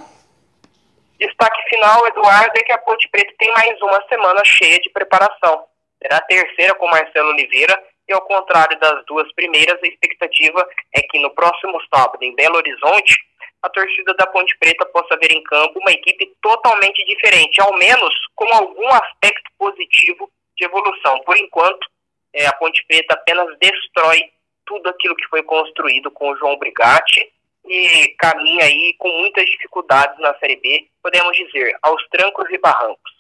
Destaque 1.18 1.63
final, 1.70 2.06
Eduardo, 2.08 2.52
é 2.58 2.63
que 2.63 2.74
a 2.74 2.78
Ponte 2.80 3.08
Preta 3.08 3.34
tem 3.39 3.50
mais 3.54 3.82
uma 3.82 4.04
semana 4.10 4.42
cheia 4.44 4.78
de 4.82 4.89
preparação. 4.89 5.63
Será 6.02 6.18
a 6.18 6.22
terceira 6.26 6.76
com 6.76 6.89
Marcelo 6.89 7.30
Oliveira 7.30 7.82
e 8.06 8.12
ao 8.12 8.22
contrário 8.24 8.78
das 8.82 9.06
duas 9.06 9.32
primeiras, 9.32 9.80
a 9.82 9.88
expectativa 9.88 10.68
é 10.94 11.02
que 11.04 11.20
no 11.20 11.30
próximo 11.30 11.80
sábado, 11.89 12.22
em 12.22 12.36
Belo 12.36 12.58
Horizonte, 12.58 13.16
a 13.62 13.70
torcida 13.70 14.13
da 14.16 14.28
Ponte 14.28 14.58
Preta 14.60 14.86
possa 14.88 15.16
ver 15.22 15.32
em 15.32 15.42
campo 15.44 15.80
uma 15.80 15.92
equipe 15.94 16.34
totalmente 16.42 17.06
diferente, 17.06 17.62
ao 17.62 17.74
menos 17.78 18.13
com 18.36 18.54
algum 18.54 18.89
aspecto 18.89 19.50
positivo 19.58 20.30
de 20.58 20.66
evolução. 20.66 21.20
Por 21.22 21.38
enquanto, 21.38 21.93
é, 22.34 22.46
a 22.46 22.54
Ponte 22.54 22.84
Preta 22.88 23.13
apenas 23.13 23.48
destrói 23.60 24.24
tudo 24.65 24.89
aquilo 24.89 25.15
que 25.15 25.28
foi 25.28 25.43
construído 25.43 26.10
com 26.12 26.32
o 26.32 26.38
João 26.38 26.58
Brigatti 26.58 27.32
e 27.65 28.15
caminha 28.17 28.65
aí 28.65 28.96
com 28.98 29.10
muitas 29.19 29.46
dificuldades 29.46 30.19
na 30.19 30.34
Série 30.39 30.58
B, 30.58 30.88
podemos 31.02 31.36
dizer, 31.36 31.76
aos 31.82 32.02
trancos 32.10 32.46
e 32.50 32.58
barrancos. 32.58 33.13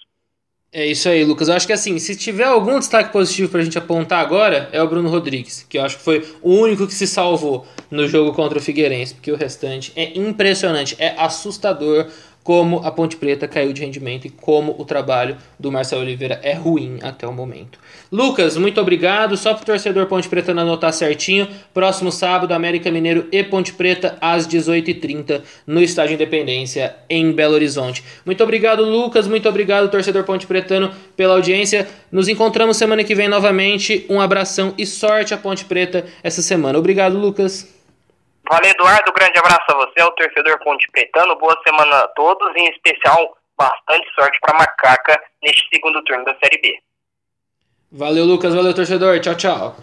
É 0.75 0.87
isso 0.87 1.07
aí, 1.07 1.23
Lucas. 1.23 1.47
Eu 1.47 1.53
acho 1.53 1.67
que 1.67 1.73
assim, 1.73 1.99
se 1.99 2.15
tiver 2.15 2.45
algum 2.45 2.79
destaque 2.79 3.13
positivo 3.13 3.51
pra 3.51 3.61
gente 3.61 3.77
apontar 3.77 4.19
agora, 4.19 4.69
é 4.71 4.81
o 4.81 4.87
Bruno 4.87 5.07
Rodrigues, 5.07 5.61
que 5.69 5.77
eu 5.77 5.83
acho 5.83 5.97
que 5.97 6.03
foi 6.03 6.27
o 6.41 6.55
único 6.55 6.87
que 6.87 6.95
se 6.95 7.05
salvou 7.05 7.67
no 7.91 8.07
jogo 8.07 8.33
contra 8.33 8.57
o 8.57 8.61
Figueirense, 8.61 9.13
porque 9.13 9.31
o 9.31 9.35
restante 9.35 9.93
é 9.95 10.17
impressionante, 10.17 10.95
é 10.97 11.13
assustador 11.15 12.11
como 12.43 12.79
a 12.83 12.91
Ponte 12.91 13.15
Preta 13.15 13.47
caiu 13.47 13.71
de 13.71 13.81
rendimento 13.81 14.25
e 14.27 14.29
como 14.29 14.75
o 14.77 14.83
trabalho 14.83 15.37
do 15.57 15.71
Marcelo 15.71 16.01
Oliveira 16.01 16.39
é 16.43 16.53
ruim 16.53 16.99
até 17.01 17.25
o 17.25 17.31
momento. 17.31 17.79
Lucas, 18.11 18.57
muito 18.57 18.79
obrigado. 18.79 19.37
Só 19.37 19.53
para 19.53 19.63
o 19.63 19.65
torcedor 19.65 20.05
Ponte 20.07 20.27
Preta 20.27 20.51
anotar 20.51 20.91
certinho. 20.91 21.47
Próximo 21.73 22.11
sábado, 22.11 22.53
América 22.53 22.91
Mineiro 22.91 23.27
e 23.31 23.43
Ponte 23.43 23.73
Preta 23.73 24.17
às 24.19 24.47
18h30 24.47 25.41
no 25.65 25.81
Estádio 25.81 26.15
Independência 26.15 26.95
em 27.09 27.31
Belo 27.31 27.55
Horizonte. 27.55 28.03
Muito 28.25 28.43
obrigado, 28.43 28.83
Lucas. 28.83 29.27
Muito 29.27 29.47
obrigado, 29.47 29.89
torcedor 29.89 30.23
Ponte 30.23 30.45
Pretano, 30.45 30.91
pela 31.15 31.35
audiência. 31.35 31.87
Nos 32.11 32.27
encontramos 32.27 32.77
semana 32.77 33.03
que 33.03 33.15
vem 33.15 33.29
novamente. 33.29 34.05
Um 34.09 34.19
abração 34.19 34.73
e 34.77 34.85
sorte 34.85 35.33
a 35.33 35.37
Ponte 35.37 35.65
Preta 35.65 36.05
essa 36.21 36.41
semana. 36.41 36.77
Obrigado, 36.77 37.17
Lucas. 37.17 37.72
Valeu, 38.49 38.71
Eduardo. 38.71 39.11
Grande 39.13 39.39
abraço 39.39 39.63
a 39.69 39.75
você, 39.75 40.01
ao 40.01 40.11
torcedor 40.11 40.59
Ponte 40.63 40.85
Pretano. 40.91 41.35
Boa 41.37 41.57
semana 41.65 41.99
a 41.99 42.07
todos, 42.09 42.55
em 42.55 42.69
especial, 42.69 43.37
bastante 43.57 44.07
sorte 44.15 44.37
para 44.41 44.57
Macaca 44.57 45.21
neste 45.41 45.67
segundo 45.73 46.03
turno 46.03 46.25
da 46.25 46.35
Série 46.43 46.61
B. 46.61 46.77
Valeu, 47.91 48.25
Lucas. 48.25 48.53
Valeu, 48.53 48.73
torcedor. 48.73 49.19
Tchau, 49.19 49.35
tchau. 49.35 49.75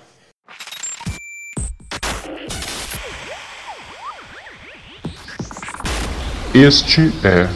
Este 6.52 7.02
é 7.24 7.46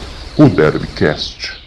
o 0.41 0.47
Derbycast. 0.47 1.64